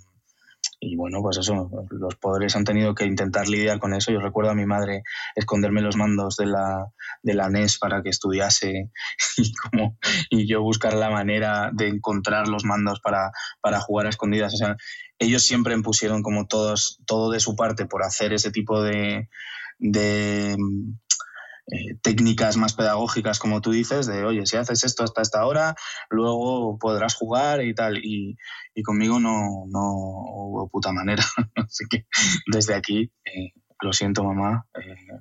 [0.88, 4.12] y bueno, pues eso, los poderes han tenido que intentar lidiar con eso.
[4.12, 5.02] Yo recuerdo a mi madre
[5.34, 6.86] esconderme los mandos de la,
[7.22, 8.90] de la NES para que estudiase
[9.36, 9.98] y, como,
[10.30, 14.54] y yo buscar la manera de encontrar los mandos para, para jugar a escondidas.
[15.18, 19.28] Ellos siempre pusieron como todos, todo de su parte por hacer ese tipo de,
[19.78, 20.56] de
[21.68, 25.74] eh, técnicas más pedagógicas, como tú dices, de, oye, si haces esto hasta esta hora,
[26.10, 27.98] luego podrás jugar y tal.
[27.98, 28.36] Y,
[28.84, 31.24] conmigo no, no hubo puta manera.
[31.56, 32.06] Así que
[32.52, 35.18] desde aquí, eh, lo siento, mamá, eh,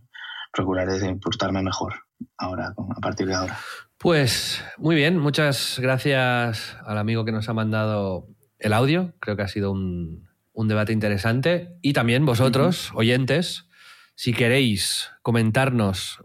[0.51, 1.95] procuraré portarme mejor
[2.37, 3.57] ahora, a partir de ahora.
[3.97, 8.27] Pues muy bien, muchas gracias al amigo que nos ha mandado
[8.59, 9.15] el audio.
[9.19, 11.77] Creo que ha sido un, un debate interesante.
[11.81, 13.67] Y también vosotros, oyentes,
[14.15, 16.23] si queréis comentarnos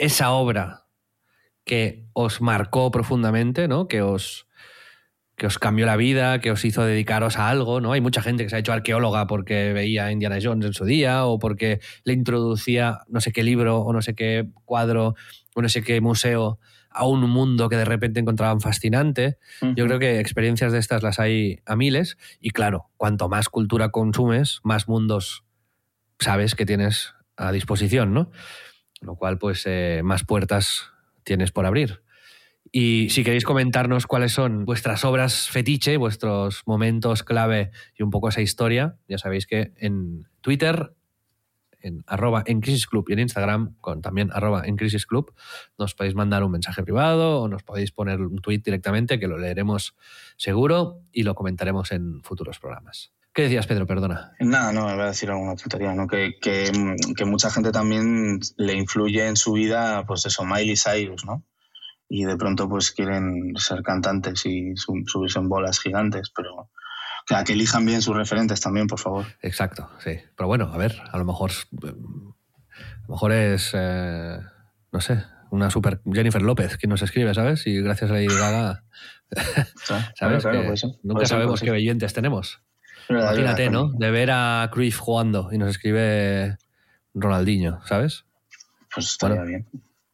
[0.00, 0.86] esa obra
[1.64, 3.86] que os marcó profundamente, ¿no?
[3.86, 4.46] Que os,
[5.36, 7.92] que os cambió la vida, que os hizo dedicaros a algo, ¿no?
[7.92, 11.26] Hay mucha gente que se ha hecho arqueóloga porque veía Indiana Jones en su día
[11.26, 15.14] o porque le introducía no sé qué libro o no sé qué cuadro
[15.54, 19.36] o no sé qué museo a un mundo que de repente encontraban fascinante.
[19.76, 23.90] Yo creo que experiencias de estas las hay a miles y claro, cuanto más cultura
[23.90, 25.44] consumes, más mundos
[26.18, 28.30] sabes que tienes a disposición, ¿no?
[29.00, 30.90] Lo cual pues eh, más puertas
[31.24, 32.02] tienes por abrir.
[32.72, 38.28] Y si queréis comentarnos cuáles son vuestras obras fetiche, vuestros momentos clave y un poco
[38.28, 40.92] esa historia, ya sabéis que en Twitter,
[41.80, 45.34] en arroba en Crisis Club y en Instagram, con también arroba en Crisis Club,
[45.78, 49.38] nos podéis mandar un mensaje privado o nos podéis poner un tweet directamente que lo
[49.38, 49.96] leeremos
[50.36, 53.12] seguro y lo comentaremos en futuros programas.
[53.32, 53.86] ¿Qué decías, Pedro?
[53.86, 54.32] Perdona.
[54.40, 56.06] Nada, no, me voy a decir alguna tontería, ¿no?
[56.06, 56.72] Que, que,
[57.16, 61.44] que, mucha gente también le influye en su vida, pues eso, Miley Cyrus, ¿no?
[62.08, 66.70] Y de pronto pues quieren ser cantantes y subirse en bolas gigantes, pero
[67.30, 69.24] sea, que elijan bien sus referentes también, por favor.
[69.40, 70.18] Exacto, sí.
[70.36, 71.52] Pero bueno, a ver, a lo mejor,
[71.82, 74.38] a lo mejor es, eh,
[74.90, 77.66] no sé, una super Jennifer López que nos escribe, ¿sabes?
[77.66, 78.84] Y gracias a Lady Gaga,
[80.14, 80.42] ¿sabes?
[80.42, 82.60] Claro, nunca sabemos qué oyentes tenemos.
[83.10, 83.90] Imagínate, ¿no?
[83.92, 86.56] De ver a Cruyff jugando y nos escribe
[87.14, 88.24] Ronaldinho, ¿sabes?
[88.94, 89.48] Pues estaría Bueno.
[89.48, 89.66] bien.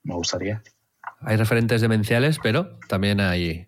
[0.03, 0.63] Me gustaría.
[1.21, 3.67] Hay referentes demenciales, pero también hay,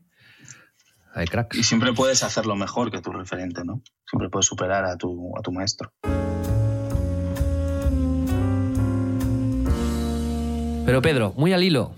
[1.14, 1.66] hay Y cracks.
[1.66, 3.82] siempre puedes hacerlo mejor que tu referente, ¿no?
[4.08, 5.92] Siempre puedes superar a tu, a tu maestro.
[10.86, 11.94] Pero Pedro, muy al hilo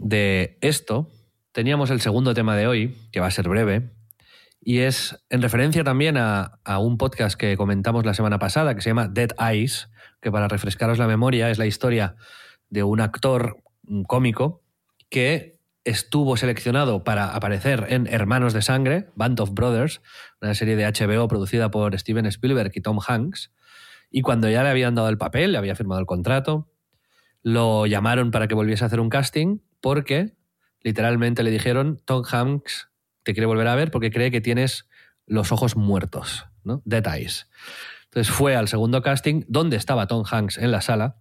[0.00, 1.10] de esto,
[1.50, 3.90] teníamos el segundo tema de hoy, que va a ser breve,
[4.60, 8.90] y es en referencia también a, un podcast que comentamos la semana pasada, que se
[8.90, 9.88] llama Dead Eyes,
[10.20, 12.16] que para refrescaros la memoria es la historia
[12.68, 14.62] de un actor un cómico
[15.08, 20.02] que estuvo seleccionado para aparecer en Hermanos de Sangre, Band of Brothers,
[20.42, 23.50] una serie de HBO producida por Steven Spielberg y Tom Hanks,
[24.10, 26.70] y cuando ya le habían dado el papel, le había firmado el contrato,
[27.42, 30.34] lo llamaron para que volviese a hacer un casting porque
[30.82, 32.90] literalmente le dijeron, Tom Hanks
[33.22, 34.88] te quiere volver a ver porque cree que tienes
[35.26, 36.82] los ojos muertos, ¿no?
[36.84, 37.48] Dead eyes.
[38.04, 41.20] Entonces fue al segundo casting donde estaba Tom Hanks en la sala,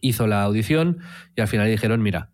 [0.00, 0.98] hizo la audición
[1.36, 2.32] y al final dijeron, mira,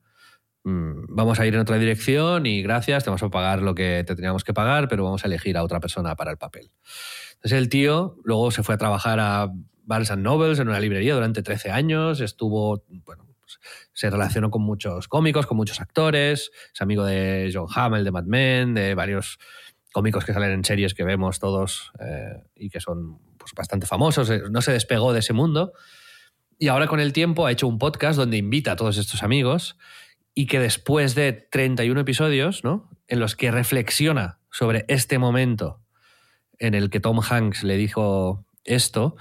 [0.65, 4.05] mm, vamos a ir en otra dirección y gracias, te vamos a pagar lo que
[4.07, 6.71] te teníamos que pagar, pero vamos a elegir a otra persona para el papel.
[7.35, 9.51] Entonces el tío luego se fue a trabajar a
[9.83, 13.59] Barnes Nobles en una librería durante 13 años, estuvo, bueno, pues,
[13.93, 18.25] se relacionó con muchos cómicos, con muchos actores, es amigo de John Hammel, de Mad
[18.25, 19.39] Men, de varios
[19.93, 24.29] cómicos que salen en series que vemos todos eh, y que son pues, bastante famosos,
[24.31, 25.73] eh, no se despegó de ese mundo.
[26.59, 29.77] Y ahora con el tiempo ha hecho un podcast donde invita a todos estos amigos
[30.35, 32.91] y que después de 31 episodios, ¿no?
[33.09, 35.81] En los que reflexiona sobre este momento
[36.59, 39.17] en el que Tom Hanks le dijo esto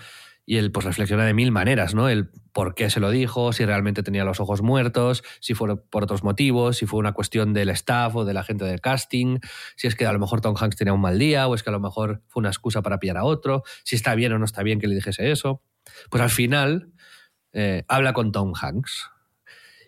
[0.46, 2.08] y él pues reflexiona de mil maneras, ¿no?
[2.08, 6.04] El por qué se lo dijo, si realmente tenía los ojos muertos, si fue por
[6.04, 9.40] otros motivos, si fue una cuestión del staff o de la gente del casting,
[9.76, 11.70] si es que a lo mejor Tom Hanks tenía un mal día o es que
[11.70, 14.46] a lo mejor fue una excusa para pillar a otro, si está bien o no
[14.46, 15.64] está bien que le dijese eso.
[16.10, 16.92] Pues al final
[17.52, 19.10] eh, habla con Tom Hanks.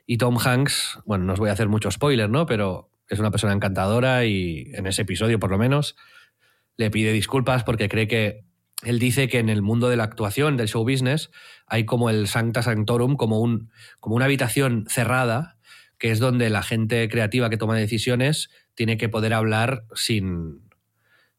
[0.06, 2.46] Y Tom Hanks, bueno, no os voy a hacer mucho spoiler, ¿no?
[2.46, 5.96] Pero es una persona encantadora y en ese episodio por lo menos
[6.78, 8.47] le pide disculpas porque cree que
[8.84, 11.32] él dice que en el mundo de la actuación, del show business,
[11.66, 15.58] hay como el Sancta Sanctorum, como, un, como una habitación cerrada,
[15.98, 20.62] que es donde la gente creativa que toma decisiones tiene que poder hablar sin,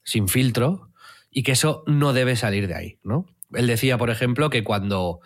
[0.02, 0.90] sin filtro
[1.30, 3.26] y que eso no debe salir de ahí, ¿no?
[3.54, 5.20] Él decía, por ejemplo, que cuando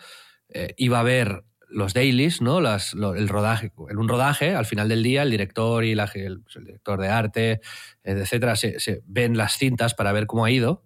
[0.49, 2.61] eh, iba a ver los dailies, ¿no?
[2.61, 6.09] Las, lo, el rodaje, en un rodaje, al final del día, el director y la,
[6.13, 7.61] el, director de arte,
[8.03, 10.85] etcétera, se, se, ven las cintas para ver cómo ha ido.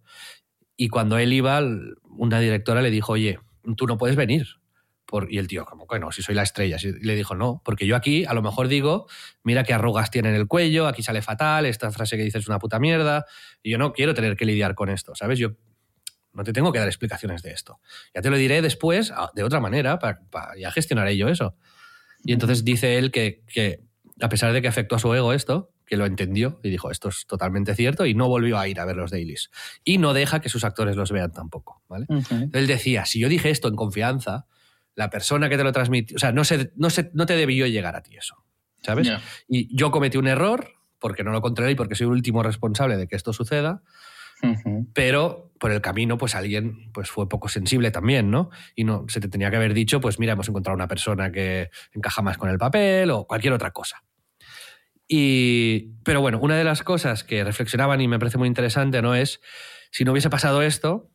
[0.77, 1.59] Y cuando él iba,
[2.03, 3.39] una directora le dijo, oye,
[3.75, 4.47] tú no puedes venir.
[5.29, 6.77] Y el tío, como que no, si soy la estrella.
[6.81, 9.07] Y le dijo, no, porque yo aquí a lo mejor digo,
[9.43, 12.47] mira qué arrugas tiene en el cuello, aquí sale fatal, esta frase que dices es
[12.47, 13.25] una puta mierda,
[13.63, 15.39] y yo no quiero tener que lidiar con esto, ¿sabes?
[15.39, 15.51] Yo
[16.33, 17.79] no te tengo que dar explicaciones de esto.
[18.13, 21.55] Ya te lo diré después, de otra manera, para, para ya gestionaré yo eso.
[22.23, 23.83] Y entonces dice él que, que,
[24.21, 27.09] a pesar de que afectó a su ego esto, que lo entendió y dijo, esto
[27.09, 29.49] es totalmente cierto, y no volvió a ir a ver los dailies.
[29.83, 32.05] Y no deja que sus actores los vean tampoco, ¿vale?
[32.09, 32.49] Uh -huh.
[32.53, 34.45] Él decía, si yo dije esto en confianza,
[34.95, 37.65] la persona que te lo transmitió, o sea, no, se, no, se, no te debió
[37.67, 38.35] llegar a ti eso,
[38.83, 39.07] ¿sabes?
[39.07, 39.21] Yeah.
[39.47, 42.97] Y yo cometí un error porque no lo controlé y porque soy el último responsable
[42.97, 43.81] de que esto suceda,
[44.43, 44.87] uh -huh.
[44.93, 48.49] pero por el camino, pues alguien pues fue poco sensible también, ¿no?
[48.75, 51.69] Y no se te tenía que haber dicho, pues mira, hemos encontrado una persona que
[51.93, 54.03] encaja más con el papel o cualquier otra cosa.
[55.07, 59.15] Y, pero bueno, una de las cosas que reflexionaban y me parece muy interesante, ¿no?
[59.15, 59.39] Es,
[59.91, 61.09] si no hubiese pasado esto,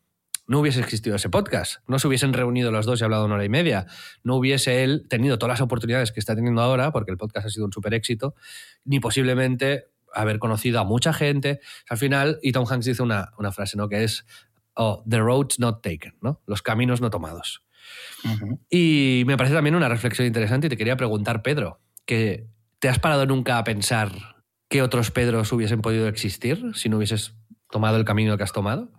[0.46, 3.44] no hubiese existido ese podcast, no se hubiesen reunido los dos y hablado una hora
[3.44, 3.86] y media,
[4.24, 7.50] no hubiese él tenido todas las oportunidades que está teniendo ahora, porque el podcast ha
[7.50, 8.34] sido un súper éxito,
[8.84, 11.60] ni posiblemente haber conocido a mucha gente.
[11.88, 13.88] Al final, y Tom Hanks dice una, una frase, ¿no?
[13.88, 14.26] Que es,
[14.74, 16.42] oh, the roads not taken, ¿no?
[16.46, 17.62] Los caminos no tomados.
[18.24, 18.58] Uh -huh.
[18.68, 22.46] Y me parece también una reflexión interesante y te quería preguntar, Pedro, que
[22.82, 24.10] ¿te has parado nunca a pensar
[24.68, 27.36] qué otros Pedros hubiesen podido existir si no hubieses
[27.70, 28.90] tomado el camino que has tomado?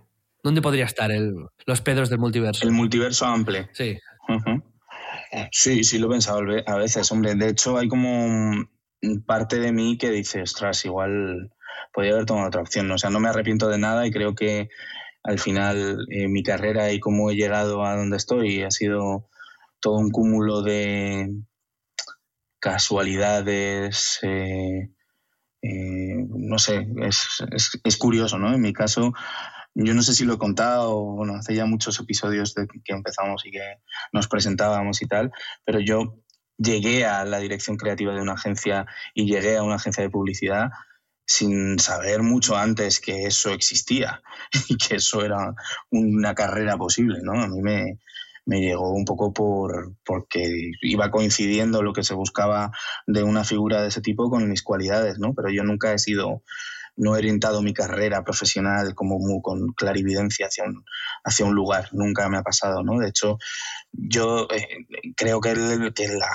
[0.42, 1.34] ¿Dónde podría estar el,
[1.66, 2.66] los Pedros del multiverso?
[2.66, 3.68] El multiverso amplio.
[3.74, 3.98] Sí.
[4.30, 4.64] Uh -huh.
[5.52, 7.36] Sí, sí lo he pensado a veces, hombre.
[7.36, 8.66] De hecho, hay como
[9.26, 11.52] parte de mí que dice, ostras, igual
[11.94, 12.90] podría haber tomado otra opción.
[12.90, 14.70] O sea, no me arrepiento de nada y creo que
[15.24, 19.28] al final eh, mi carrera y cómo he llegado a donde estoy ha sido
[19.82, 21.30] todo un cúmulo de
[22.64, 24.90] casualidades, eh,
[25.62, 28.54] eh, no sé, es, curioso, ¿no?
[28.54, 29.12] En mi caso,
[29.76, 33.46] yo no sé si lo he contado, bueno, hace ya muchos episodios de que empezamos
[33.46, 33.80] y que
[34.14, 35.32] nos presentábamos y tal,
[35.66, 36.24] pero yo
[36.58, 40.70] llegué a la dirección creativa de una agencia y llegué a una agencia de publicidad
[41.26, 44.22] sin saber mucho antes que eso existía
[44.70, 45.54] y que eso era
[45.90, 47.34] una carrera posible, ¿no?
[47.42, 48.00] A mí me,
[48.46, 52.72] me llegó un poco por porque iba coincidiendo lo que se buscaba
[53.08, 55.34] de una figura de ese tipo con mis cualidades, ¿no?
[55.34, 56.44] Pero yo nunca he sido
[56.96, 60.86] no he orientado mi carrera profesional como con clarividencia hacia un,
[61.24, 63.00] hacia un lugar, nunca me ha pasado, ¿no?
[63.00, 63.38] De hecho,
[63.92, 64.86] yo eh,
[65.16, 66.30] creo que, que la,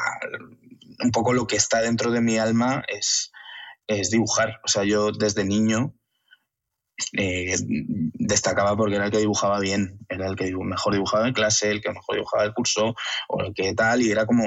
[1.04, 3.30] un poco lo que está dentro de mi alma es,
[3.86, 4.60] es dibujar.
[4.64, 5.94] O sea, yo desde niño
[7.16, 7.54] eh,
[8.14, 11.80] destacaba porque era el que dibujaba bien, era el que mejor dibujaba en clase, el
[11.80, 12.94] que mejor dibujaba el curso,
[13.28, 14.44] o el que tal, y era como,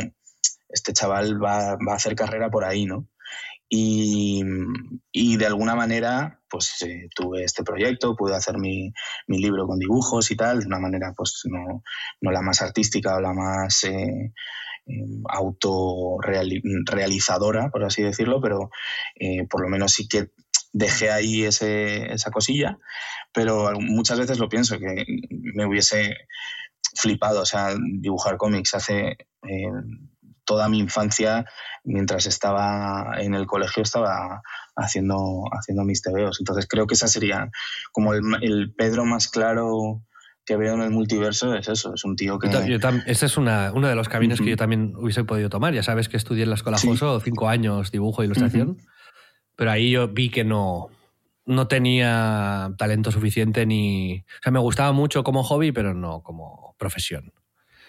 [0.70, 3.08] este chaval va, va a hacer carrera por ahí, ¿no?
[3.74, 4.44] Y,
[5.14, 8.92] y, de alguna manera, pues eh, tuve este proyecto, pude hacer mi,
[9.28, 11.82] mi, libro con dibujos y tal, de una manera, pues no,
[12.20, 14.34] no la más artística o la más eh,
[14.88, 18.72] eh autorrealizadora, por así decirlo, pero
[19.16, 20.32] eh, por lo menos sí que
[20.72, 22.78] dejé ahí ese, esa cosilla,
[23.34, 26.16] pero muchas veces lo pienso, que me hubiese
[26.96, 29.18] flipado, o sea, dibujar cómics hace
[30.46, 31.46] toda mi infancia,
[31.84, 34.42] mientras estaba en el colegio, estaba
[34.76, 36.40] haciendo, haciendo mis tebeos.
[36.40, 37.50] Entonces creo que esa sería
[37.92, 40.04] como el, Pedro más claro
[40.44, 42.50] que veo en el multiverso es eso, es un tío que...
[43.06, 45.74] Este es una, uno de los caminos que yo también hubiese podido tomar.
[45.74, 48.78] Ya sabes que estudié en la Escuela Joso, cinco años dibujo e ilustración,
[49.62, 50.90] pero ahí yo vi que no,
[51.46, 54.26] no tenía talento suficiente ni...
[54.40, 57.32] O sea, me gustaba mucho como hobby, pero no como profesión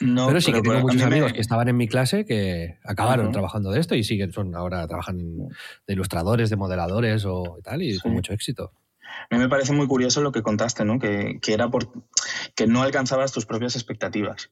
[0.03, 3.81] pero sí que tengo muchos amigos que estaban en mi clase que acabaron trabajando de
[3.81, 5.16] esto y siguen, son ahora trabajan
[5.87, 8.73] de ilustradores, de modeladores o tal, y con mucho éxito.
[9.31, 10.99] A mí me parece muy curioso lo que contaste, ¿no?
[10.99, 11.89] Que, que era por
[12.55, 14.51] que no alcanzabas tus propias expectativas.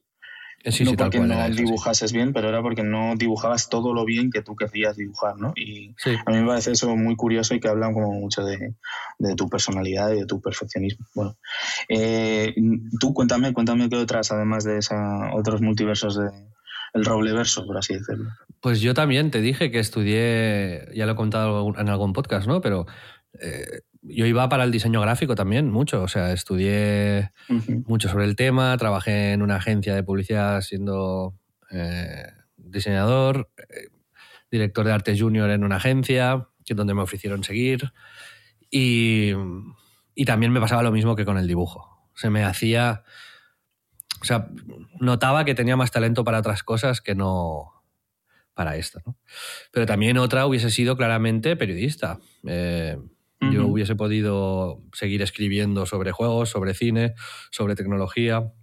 [0.65, 4.41] Sí, no porque no dibujases bien, pero era porque no dibujabas todo lo bien que
[4.41, 5.53] tú querías dibujar, ¿no?
[5.55, 5.95] Y
[6.25, 8.75] a mí me parece eso muy curioso y que hablan como mucho de,
[9.35, 11.05] tu personalidad y de tu perfeccionismo.
[11.15, 11.37] Bueno,
[11.89, 12.53] eh,
[12.99, 16.29] tú cuéntame, cuéntame qué otras, además de esa, otros multiversos de
[16.93, 18.29] el roble verso, por así decirlo.
[18.59, 22.61] Pues yo también te dije que estudié, ya lo he contado en algún podcast, ¿no?
[22.61, 22.85] Pero
[23.39, 26.03] eh, yo iba para el diseño gráfico también, mucho.
[26.03, 27.31] O sea, estudié
[27.85, 31.35] mucho sobre el tema, trabajé en una agencia de publicidad siendo
[31.69, 32.27] eh,
[32.57, 33.89] diseñador, eh,
[34.49, 37.93] director de arte junior en una agencia, que es donde me ofrecieron seguir.
[38.69, 39.33] Y,
[40.15, 42.09] y también me pasaba lo mismo que con el dibujo.
[42.15, 43.03] Se me hacía.
[44.21, 44.47] O sea,
[44.99, 47.81] notaba que tenía más talento para otras cosas que no
[48.53, 49.01] para esto.
[49.05, 49.17] ¿no?
[49.71, 52.19] Pero también otra hubiese sido claramente periodista.
[52.45, 52.97] Eh,
[53.49, 57.15] yo hubiese podido seguir escribiendo sobre juegos, sobre cine,
[57.49, 58.53] sobre tecnología.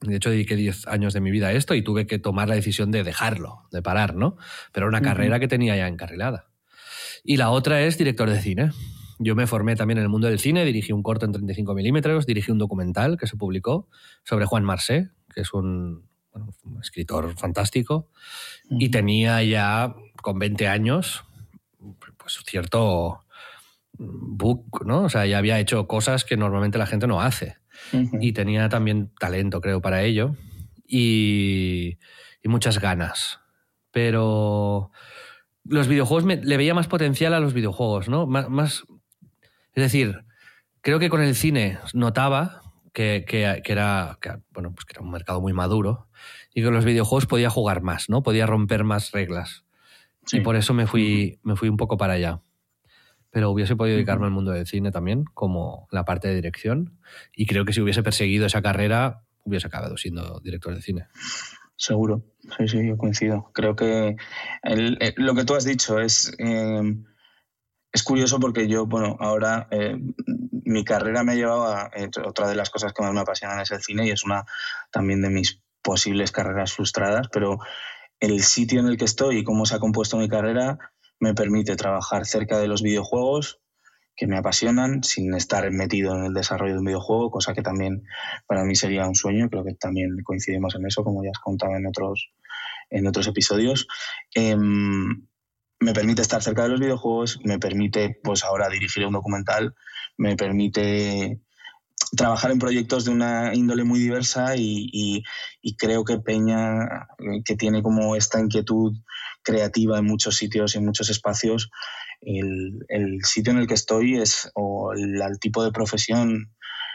[0.00, 2.54] De hecho, dediqué 10 años de mi vida a esto y tuve que tomar la
[2.54, 4.36] decisión de dejarlo, de parar, ¿no?
[4.72, 6.50] Pero era una carrera que tenía ya encarrilada.
[7.24, 8.70] Y la otra es director de cine.
[9.18, 12.26] Yo me formé también en el mundo del cine, dirigí un corto en 35 milímetros,
[12.26, 13.88] dirigí un documental que se publicó
[14.24, 16.08] sobre Juan Marsé, que es un,
[16.82, 18.10] escritor fantástico,
[18.68, 21.24] y tenía ya con 20 años
[22.18, 23.25] pues cierto
[23.98, 25.04] book, ¿no?
[25.04, 27.56] O sea, ya había hecho cosas que normalmente la gente no hace.
[28.20, 30.34] Y tenía también talento, creo, para ello.
[30.86, 31.98] Y,
[32.44, 33.40] muchas ganas.
[33.90, 34.92] Pero
[35.64, 38.26] los videojuegos le veía más potencial a los videojuegos, ¿no?
[38.26, 38.84] Más,
[39.74, 40.24] es decir,
[40.80, 43.24] creo que con el cine notaba que,
[43.64, 44.18] era,
[44.50, 46.08] bueno, pues que era un mercado muy maduro
[46.54, 48.22] y que con los videojuegos podía jugar más, ¿no?
[48.22, 49.64] Podía romper más reglas.
[50.30, 52.42] Y por eso me fui, me fui un poco para allá
[53.30, 56.98] pero hubiese podido dedicarme al mundo del cine también, como la parte de dirección.
[57.34, 61.06] Y creo que si hubiese perseguido esa carrera, hubiese acabado siendo director de cine.
[61.76, 62.22] Seguro,
[62.56, 63.50] sí, sí, yo coincido.
[63.52, 64.16] Creo que
[64.62, 66.96] eh, lo que tú has dicho es, eh,
[67.92, 69.98] es curioso porque yo, bueno, ahora eh,
[70.64, 71.90] mi carrera me ha llevado a
[72.24, 74.46] otra de las cosas que más me apasionan es el cine y es una
[74.90, 77.58] también de mis posibles carreras frustradas, pero
[78.20, 80.78] el sitio en el que estoy y cómo se ha compuesto mi carrera
[81.20, 83.60] me permite trabajar cerca de los videojuegos
[84.16, 88.04] que me apasionan sin estar metido en el desarrollo de un videojuego, cosa que también
[88.46, 91.76] para mí sería un sueño, creo que también coincidimos en eso, como ya has contado
[91.76, 92.30] en otros,
[92.88, 93.86] en otros episodios.
[94.34, 95.26] Em,
[95.80, 99.74] me permite estar cerca de los videojuegos, me permite pues ahora dirigir un documental,
[100.16, 101.42] me permite
[102.16, 105.22] trabajar en proyectos de una índole muy diversa y,
[105.62, 107.06] y, creo que Peña,
[107.44, 108.94] que tiene como esta inquietud
[109.46, 111.70] creativa en muchos sitios y en muchos espacios,
[112.20, 116.52] el, el, sitio en el que estoy es, o el, el tipo de profesión,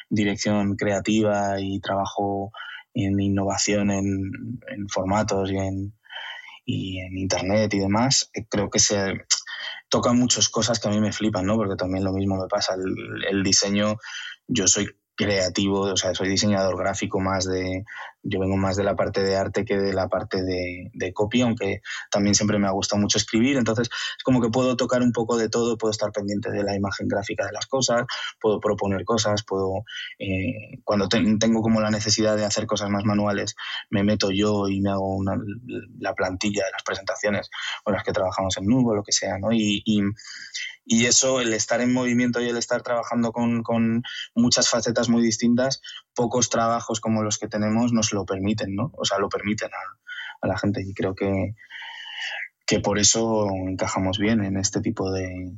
[0.09, 2.51] dirección creativa y trabajo
[2.93, 5.93] en innovación en, en formatos y en,
[6.65, 9.13] y en internet y demás, creo que se
[9.87, 11.55] tocan muchas cosas que a mí me flipan, ¿no?
[11.55, 12.75] Porque también lo mismo me pasa.
[12.75, 13.95] El, el diseño,
[14.47, 17.85] yo soy creativo, o sea, soy diseñador gráfico más de,
[18.23, 21.45] yo vengo más de la parte de arte que de la parte de, de copia,
[21.45, 25.11] aunque también siempre me ha gustado mucho escribir, entonces es como que puedo tocar un
[25.11, 28.05] poco de todo, puedo estar pendiente de la imagen gráfica de las cosas,
[28.39, 29.83] puedo proponer cosas, puedo,
[30.19, 33.55] eh, cuando te, tengo como la necesidad de hacer cosas más manuales,
[33.89, 35.37] me meto yo y me hago una,
[35.99, 37.49] la plantilla de las presentaciones
[37.83, 39.51] con las que trabajamos en Nubo, lo que sea, ¿no?
[39.51, 40.01] Y, y,
[40.85, 44.03] y eso, el estar en movimiento y el estar trabajando con, con,
[44.35, 45.81] muchas facetas muy distintas,
[46.15, 48.91] pocos trabajos como los que tenemos nos lo permiten, ¿no?
[48.97, 49.97] O sea, lo permiten a,
[50.41, 51.55] a la gente y creo que,
[52.65, 55.51] que por eso encajamos bien en este tipo de,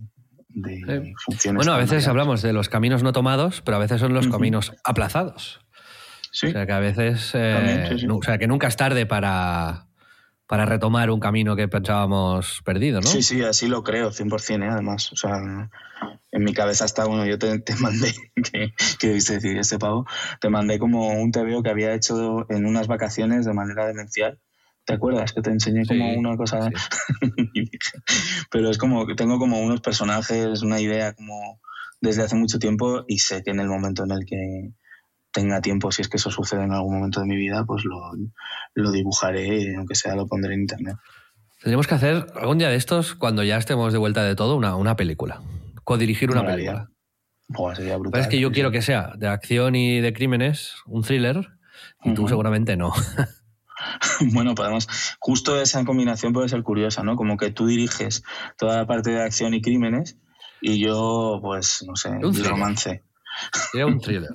[0.49, 1.57] de funciones.
[1.57, 4.29] Bueno, a veces hablamos de los caminos no tomados, pero a veces son los uh
[4.29, 4.33] -huh.
[4.33, 5.59] caminos aplazados.
[6.31, 6.47] Sí.
[6.47, 8.07] O sea, que a veces, eh, También, sí, sí.
[8.09, 9.87] o sea, que nunca es tarde para,
[10.47, 13.07] para retomar un camino que pensábamos perdido, ¿no?
[13.07, 14.67] Sí, sí, así lo creo, 100%, ¿eh?
[14.69, 15.11] además.
[15.11, 15.69] O sea,
[16.31, 18.13] en mi cabeza está, bueno, yo te, te mandé,
[18.51, 20.05] que, que debiste decir ese pavo,
[20.41, 24.39] te mandé como un TVO que había hecho en unas vacaciones de manera demencial.
[24.85, 25.31] ¿Te acuerdas?
[25.31, 26.69] Que te enseñé como sí, una cosa.
[26.69, 26.73] Sí.
[28.51, 31.61] Pero es como que tengo como unos personajes, una idea como
[32.01, 34.73] desde hace mucho tiempo y sé que en el momento en el que
[35.33, 37.99] tenga tiempo, si es que eso sucede en algún momento de mi vida, pues lo,
[38.75, 40.95] lo dibujaré, aunque sea lo pondré en internet.
[41.61, 44.75] Tendríamos que hacer algún día de estos, cuando ya estemos de vuelta de todo, una,
[44.75, 45.41] una película.
[45.83, 46.89] Codirigir una película.
[47.47, 48.21] Buah, sería brutal.
[48.21, 51.49] es que yo quiero que sea de acción y de crímenes, un thriller,
[52.03, 52.15] y uh -huh.
[52.15, 52.93] tú seguramente no.
[54.33, 54.87] bueno, podemos.
[55.19, 57.15] Justo esa combinación puede ser curiosa, ¿no?
[57.15, 58.23] Como que tú diriges
[58.57, 60.17] toda la parte de acción y crímenes
[60.61, 63.03] y yo, pues, no sé, un romance.
[63.71, 64.31] Sería un thriller.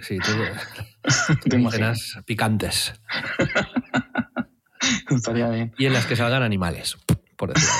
[0.00, 0.32] Sí, tú,
[1.48, 2.94] ¿Te imaginas picantes.
[5.10, 5.72] Estaría bien.
[5.78, 6.96] Y en las que salgan animales,
[7.36, 7.74] por decirlo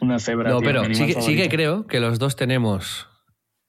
[0.00, 0.50] Una cebra.
[0.50, 3.08] No, tío, pero sí que, sí que, creo que los dos tenemos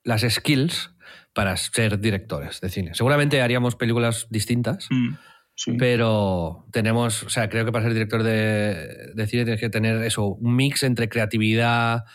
[0.04, 0.92] las skills
[1.34, 2.96] para ser directores de cine.
[2.96, 5.16] Seguramente haríamos películas distintas, mm,
[5.56, 5.74] sí.
[5.78, 10.02] pero tenemos, o sea, creo que para ser director de, de cine tienes que tener
[10.04, 12.06] eso, un mix entre creatividad,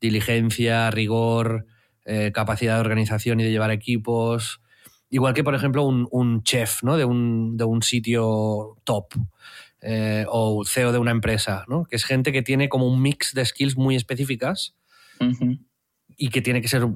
[0.00, 1.66] diligencia, rigor
[2.04, 4.60] eh, capacidad de organización y de llevar equipos.
[5.10, 6.96] Igual que, por ejemplo, un, un chef ¿no?
[6.96, 9.14] de, un, de, un, sitio top
[9.82, 11.84] eh, o CEO de una empresa, ¿no?
[11.84, 14.76] que es gente que tiene como un mix de skills muy específicas
[15.18, 15.58] uh -huh.
[16.16, 16.86] y que tiene que ser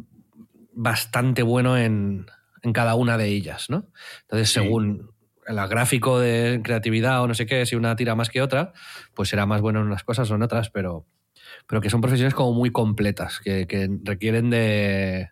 [0.73, 2.27] bastante bueno en,
[2.63, 3.69] en cada una de ellas.
[3.69, 3.89] ¿no?
[4.23, 4.55] Entonces, sí.
[4.55, 5.11] según
[5.47, 8.73] el gráfico de creatividad o no sé qué, si una tira más que otra,
[9.15, 11.07] pues será más bueno en unas cosas o en otras, pero
[11.67, 15.31] pero que son profesiones como muy completas, que, que requieren de,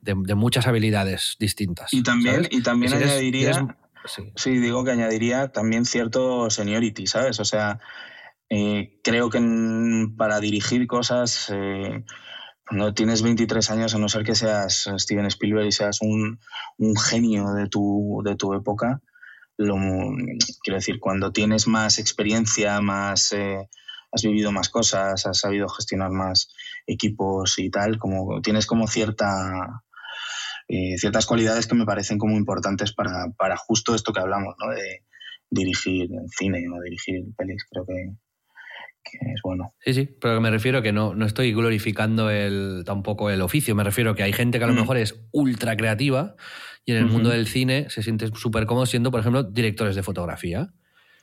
[0.00, 1.92] de, de, muchas habilidades distintas.
[1.92, 3.62] Y también, y también eres, añadiría, eres,
[4.06, 4.32] sí.
[4.36, 4.58] sí.
[4.58, 7.40] digo que añadiría también cierto seniority, ¿sabes?
[7.40, 7.80] O sea,
[8.48, 12.04] eh, creo que en, para dirigir cosas, eh,
[12.66, 16.40] cuando tienes 23 años, a no ser que seas Steven Spielberg y seas un,
[16.78, 19.00] un genio de tu, de tu época,
[19.56, 19.76] lo,
[20.62, 23.32] quiero decir, cuando tienes más experiencia, más...
[23.32, 23.68] Eh,
[24.12, 26.48] has vivido más cosas, has sabido gestionar más
[26.86, 29.82] equipos y tal, como tienes como cierta
[30.72, 34.70] eh, ciertas cualidades que me parecen como importantes para, para justo esto que hablamos, ¿no?
[34.70, 35.02] De
[35.50, 36.08] dirigir
[36.38, 38.12] cine o dirigir pelis, creo que,
[39.02, 39.74] que, es bueno.
[39.80, 43.82] Sí, sí, pero me refiero que no, no estoy glorificando el, tampoco el oficio, me
[43.82, 44.80] refiero que hay gente que a lo mm.
[44.80, 46.36] mejor es ultra creativa
[46.84, 50.04] y en el mundo del cine se siente súper cómodo siendo, por ejemplo, directores de
[50.04, 50.72] fotografía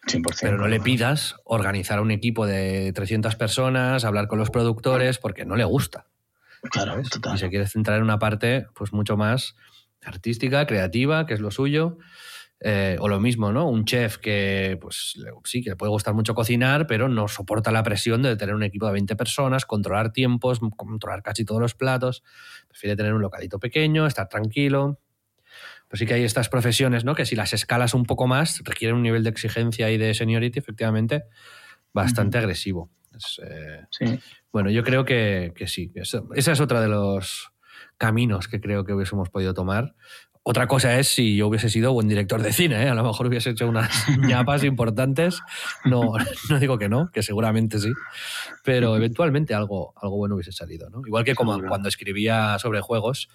[0.08, 0.40] 100%.
[0.42, 5.46] Pero no le pidas organizar un equipo de 300 personas, hablar con los productores, porque
[5.46, 6.08] no le gusta.
[6.72, 7.36] Claro, total.
[7.36, 9.56] Y se quiere centrar en una parte pues mucho más
[10.04, 11.98] artística, creativa, que es lo suyo.
[12.60, 13.70] Eh, o lo mismo, ¿no?
[13.70, 17.84] Un chef que, pues sí, que le puede gustar mucho cocinar, pero no soporta la
[17.84, 22.24] presión de tener un equipo de 20 personas, controlar tiempos, controlar casi todos los platos.
[22.68, 25.00] Prefiere tener un localito pequeño, estar tranquilo.
[25.88, 27.16] Pues sí que hay estas profesiones, ¿no?
[27.16, 30.60] Que si las escalas un poco más, requieren un nivel de exigencia y de seniority,
[30.60, 31.24] efectivamente,
[31.94, 32.44] bastante uh -huh.
[32.44, 32.90] agresivo.
[33.16, 34.20] Es, eh, sí.
[34.52, 35.92] Bueno, yo creo que, que sí.
[35.96, 37.52] Eso, esa es otra de los
[37.98, 39.96] caminos que creo que hubiésemos podido tomar.
[40.50, 42.90] Otra cosa es si yo hubiese sido buen director de cine, ¿eh?
[42.90, 45.42] a lo mejor hubiese hecho unas ñapas importantes.
[45.84, 46.14] No,
[46.50, 47.92] no digo que no, que seguramente sí,
[48.64, 50.90] pero eventualmente algo, algo bueno hubiese salido.
[50.90, 51.02] ¿no?
[51.06, 53.28] Igual que como cuando escribía sobre juegos,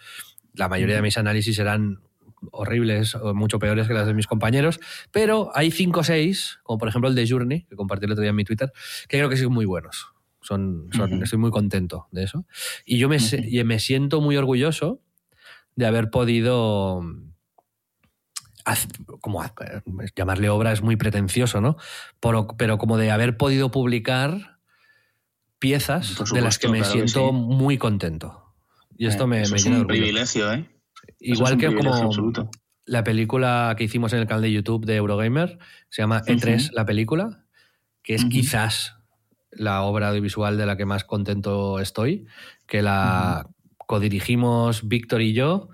[0.54, 2.00] la mayoría de mis análisis eran
[2.50, 4.80] horribles o mucho peores que las de mis compañeros,
[5.10, 8.22] pero hay cinco o seis, como por ejemplo el de Journey, que compartí el otro
[8.22, 8.72] día en mi Twitter,
[9.08, 10.08] que creo que son muy buenos.
[10.40, 12.46] Son, son Estoy muy contento de eso.
[12.84, 15.00] Y yo me, y me siento muy orgulloso
[15.76, 17.00] de haber podido
[19.20, 19.44] como
[20.14, 21.76] llamarle obra es muy pretencioso, ¿no?
[22.20, 24.58] Pero, como de haber podido publicar
[25.58, 28.54] piezas de las que me siento muy contento.
[28.96, 30.68] Y esto me, me es un privilegio, ¿eh?
[31.22, 32.10] Igual que como
[32.84, 35.58] la película que hicimos en el canal de YouTube de Eurogamer,
[35.88, 37.44] se llama E3 la película,
[38.02, 38.96] que es quizás
[39.50, 42.26] la obra audiovisual de la que más contento estoy,
[42.66, 43.48] que la
[43.78, 45.68] codirigimos Víctor y yo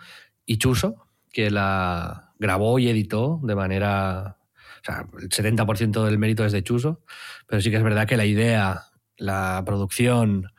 [0.45, 4.37] y Chuso, que la grabó y editó de manera...
[4.81, 7.03] O sea, el 70% del mérito es de Chuso,
[7.47, 8.83] pero sí que es verdad que la idea,
[9.17, 10.53] la producción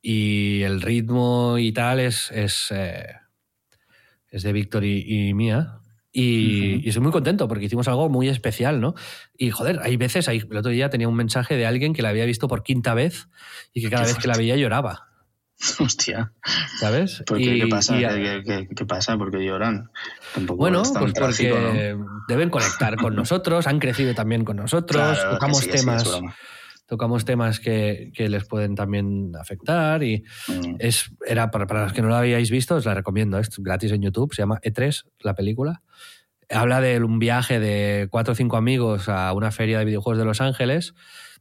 [0.00, 3.06] y el ritmo y tal es, es, eh,
[4.36, 5.80] es de Víctor y, mía.
[6.12, 8.94] Y, estoy muy contento porque hicimos algo muy especial, ¿no?
[9.36, 12.24] Y joder, hay veces, el otro día tenía un mensaje de alguien que la había
[12.24, 13.28] visto por quinta vez
[13.72, 15.08] y que cada vez que la veía lloraba.
[15.80, 16.32] Hostia.
[16.78, 17.22] ¿Sabes?
[17.26, 17.66] ¿Por qué?
[17.68, 17.96] pasa?
[17.98, 19.16] ¿Qué, pasa?
[19.16, 19.90] ¿Por qué lloran?
[20.36, 21.96] bueno, pues porque
[22.28, 26.04] deben conectar con nosotros, han crecido también con nosotros, tocamos temas.
[26.86, 30.76] Tocamos temas que, les pueden también afectar y mm.
[30.78, 34.02] es era para, los que no lo habíais visto os la recomiendo es gratis en
[34.02, 35.82] YouTube se llama E3 la película
[36.48, 40.24] habla de un viaje de cuatro o cinco amigos a una feria de videojuegos de
[40.24, 40.94] Los Ángeles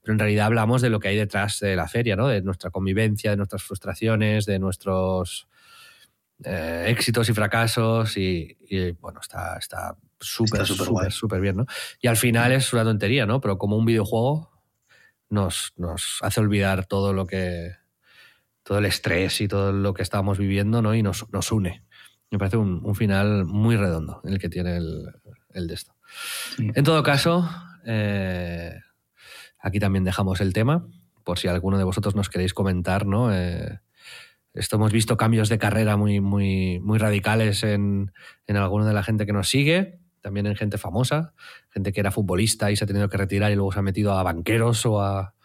[0.06, 2.28] pero en realidad hablamos de lo que hay detrás de la feria, ¿no?
[2.28, 5.48] De nuestra convivencia, de nuestras frustraciones, de nuestros
[6.44, 8.56] eh, éxitos y fracasos y,
[9.02, 11.66] bueno, está está súper, súper, súper bien, ¿no?
[12.00, 13.42] Y al final es una tontería, ¿no?
[13.42, 14.52] Pero como un videojuego
[15.30, 17.74] nos, nos hace olvidar todo lo que
[18.64, 20.96] todo el estrés y todo lo que estábamos viviendo, ¿no?
[20.96, 21.84] Y nos, nos une.
[22.32, 25.12] Me parece un, final muy redondo el que tiene el,
[25.50, 25.94] el de esto.
[26.58, 27.48] En todo caso,
[27.86, 28.80] eh,
[29.66, 30.86] Aquí también dejamos el tema,
[31.24, 33.34] por si alguno de vosotros nos queréis comentar, ¿no?
[33.34, 33.80] Eh,
[34.54, 38.12] esto hemos visto cambios de carrera muy, muy, muy radicales en,
[38.46, 41.36] en alguna de la gente que nos sigue, también en gente famosa,
[41.70, 44.14] gente que era futbolista y se ha tenido que retirar y luego se ha metido
[44.14, 45.36] a banqueros o a,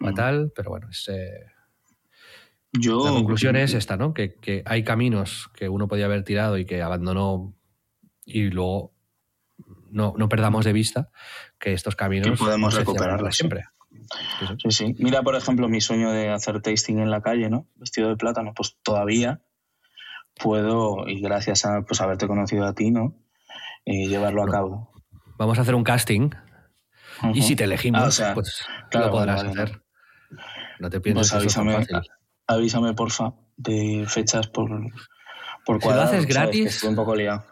[0.00, 0.14] mm.
[0.14, 1.52] tal, pero bueno, es, eh,
[2.72, 4.12] Yo, la conclusión es esta, ¿no?
[4.12, 7.54] Que, que, hay caminos que uno podía haber tirado y que abandonó
[8.24, 8.92] y luego
[9.92, 11.10] no, no perdamos de vista
[11.60, 13.66] que estos caminos podemos recuperarlos siempre.
[14.58, 14.96] Sí, sí.
[14.98, 17.68] Mira, por ejemplo, mi sueño de hacer tasting en la calle, ¿no?
[17.76, 19.42] Vestido de plátano, pues todavía
[20.34, 23.14] puedo, y gracias a pues, haberte conocido a ti, ¿no?
[23.84, 24.92] Eh, llevarlo a cabo.
[25.36, 26.30] Vamos a hacer un casting.
[27.32, 29.82] Y si te elegimos, ah, pues lo podrás hacer.
[30.80, 31.86] No te pienses pues avísame,
[32.46, 34.68] avísame, porfa, de fechas por,
[35.64, 36.76] por Si lo haces gratis.
[36.76, 37.44] Estoy un poco liado.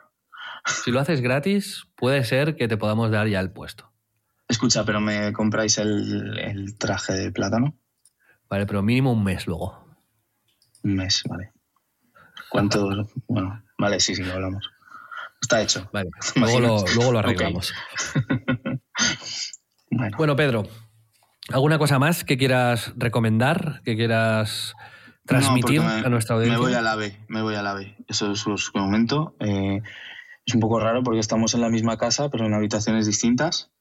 [0.65, 3.93] Si lo haces gratis, puede ser que te podamos dar ya el puesto.
[4.49, 7.79] Escucha, pero ¿me compráis el, traje de plátano?
[8.49, 9.83] Vale, pero mínimo un mes luego.
[10.83, 11.53] Un mes, vale.
[12.51, 13.09] ¿Cuánto?
[13.29, 14.71] bueno, vale, sí, sí, lo hablamos.
[15.43, 15.91] Está hecho.
[15.93, 17.75] Vale, luego lo, arreglamos.
[20.17, 20.37] bueno.
[20.37, 20.63] Pedro,
[21.51, 24.75] ¿alguna cosa más que quieras recomendar, que quieras
[25.27, 26.59] transmitir a nuestra audiencia?
[26.59, 27.97] Me voy a la B, me voy a la B.
[28.09, 29.37] Eso es lo que comento.
[29.41, 29.83] Eh,
[30.47, 33.73] es un poco raro porque estamos en la misma casa, pero en habitaciones distintas.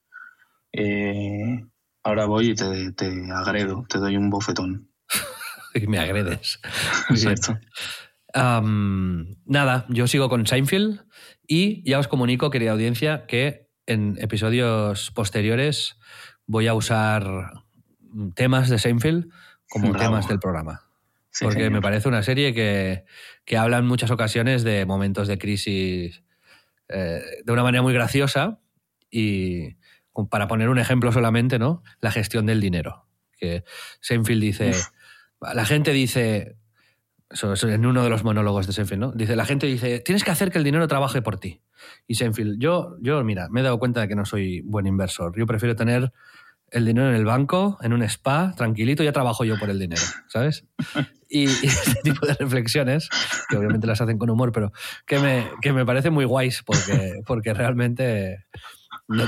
[0.74, 1.64] Eh,
[2.04, 4.90] ahora voy y te, agredo, te doy un bofetón.
[5.76, 6.60] y me agredes.
[7.10, 7.60] Exacto.
[8.34, 11.02] Nada, yo sigo con Seinfeld
[11.48, 15.98] y ya os comunico, querida audiencia, que en episodios posteriores
[16.46, 17.52] voy a usar
[18.36, 19.30] temas de Seinfeld
[19.70, 20.90] como temas del programa.
[21.40, 23.06] porque me parece una serie que,
[23.46, 26.24] que habla en muchas ocasiones de momentos de crisis
[26.90, 28.60] eh, de una manera muy graciosa
[29.10, 29.78] y
[30.30, 31.84] para poner un ejemplo solamente, ¿no?
[32.02, 33.08] La gestión del dinero.
[33.38, 33.64] Que
[34.02, 34.74] Seinfeld dice,
[35.54, 36.58] la gente dice,
[37.32, 39.12] eso, en uno de los monólogos de Seinfeld, ¿no?
[39.12, 41.62] Dice, la gente dice, tienes que hacer que el dinero trabaje por ti.
[42.08, 45.38] Y Seinfeld, yo, yo, mira, me he dado cuenta de que no soy buen inversor.
[45.38, 46.12] Yo prefiero tener
[46.72, 50.02] el dinero en el banco, en un spa, tranquilito, ya trabajo yo por el dinero,
[50.28, 50.66] ¿sabes?
[51.30, 53.10] Y, este tipo de reflexiones,
[53.50, 54.72] que obviamente las hacen con humor, pero
[55.06, 58.46] que me, que me parece muy guays porque, porque realmente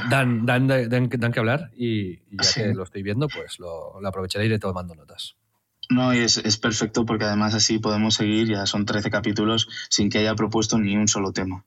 [0.09, 4.45] dan, dan, dan, que hablar y, ya que lo estoy viendo, pues lo, lo aprovecharé
[4.45, 5.35] y iré tomando notas.
[5.89, 10.09] No, y es, es, perfecto porque además así podemos seguir, ya son 13 capítulos, sin
[10.09, 11.65] que haya propuesto ni un solo tema.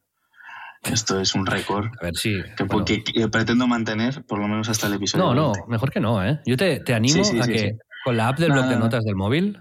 [0.83, 1.87] Esto es un récord.
[2.01, 2.35] A ver, sí.
[2.57, 5.35] Que, pretendo mantener por lo menos hasta el episodio.
[5.35, 6.41] No, no, mejor que no, ¿eh?
[6.47, 9.61] Yo te, te animo a que con la app del blog de notas del móvil,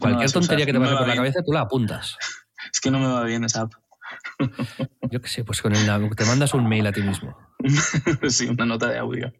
[0.00, 2.16] cualquier tontería que te pase por la cabeza, tú la apuntas.
[2.72, 3.74] Es que no me va bien esa app.
[5.10, 5.84] Yo qué sé, pues con el
[6.16, 7.36] te mandas un mail a ti mismo.
[8.28, 9.32] sí, una nota de audio.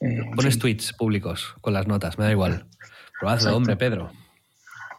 [0.00, 2.66] Eh, Pones tweets públicos con las notas, me da igual.
[3.18, 4.10] Probadlo, hombre, Pedro.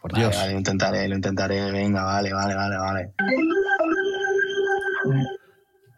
[0.02, 0.36] Por Dios.
[0.36, 1.70] Vale, lo intentaré, lo intentaré.
[1.72, 3.12] Venga, vale, vale, vale, vale.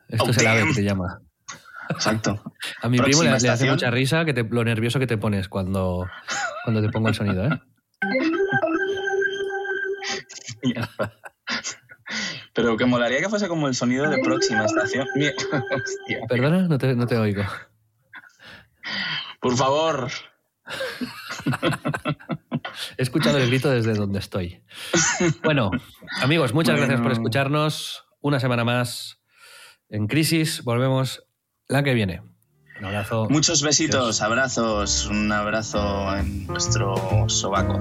[0.09, 1.21] Esto es el ave que te llama.
[1.89, 2.43] Exacto.
[2.81, 6.07] A mi primo le, hace mucha risa que te, lo nervioso que te pones cuando,
[6.65, 7.61] cuando te pongo el sonido, ¿eh?
[12.55, 15.07] Pero que molaría que fuese como el sonido de próxima estación.
[16.29, 17.43] Perdona, no te, no te oigo.
[19.41, 20.11] Por favor.
[22.97, 24.63] He escuchado el grito desde donde estoy.
[25.43, 25.71] Bueno,
[26.21, 28.05] amigos, muchas gracias por escucharnos.
[28.21, 29.21] Una semana más
[29.89, 30.63] en Crisis.
[30.65, 31.25] Volvemos
[31.69, 32.23] la que viene.
[32.79, 33.29] Un abrazo.
[33.31, 37.81] Muchos besitos, abrazos, un abrazo en nuestro sobaco.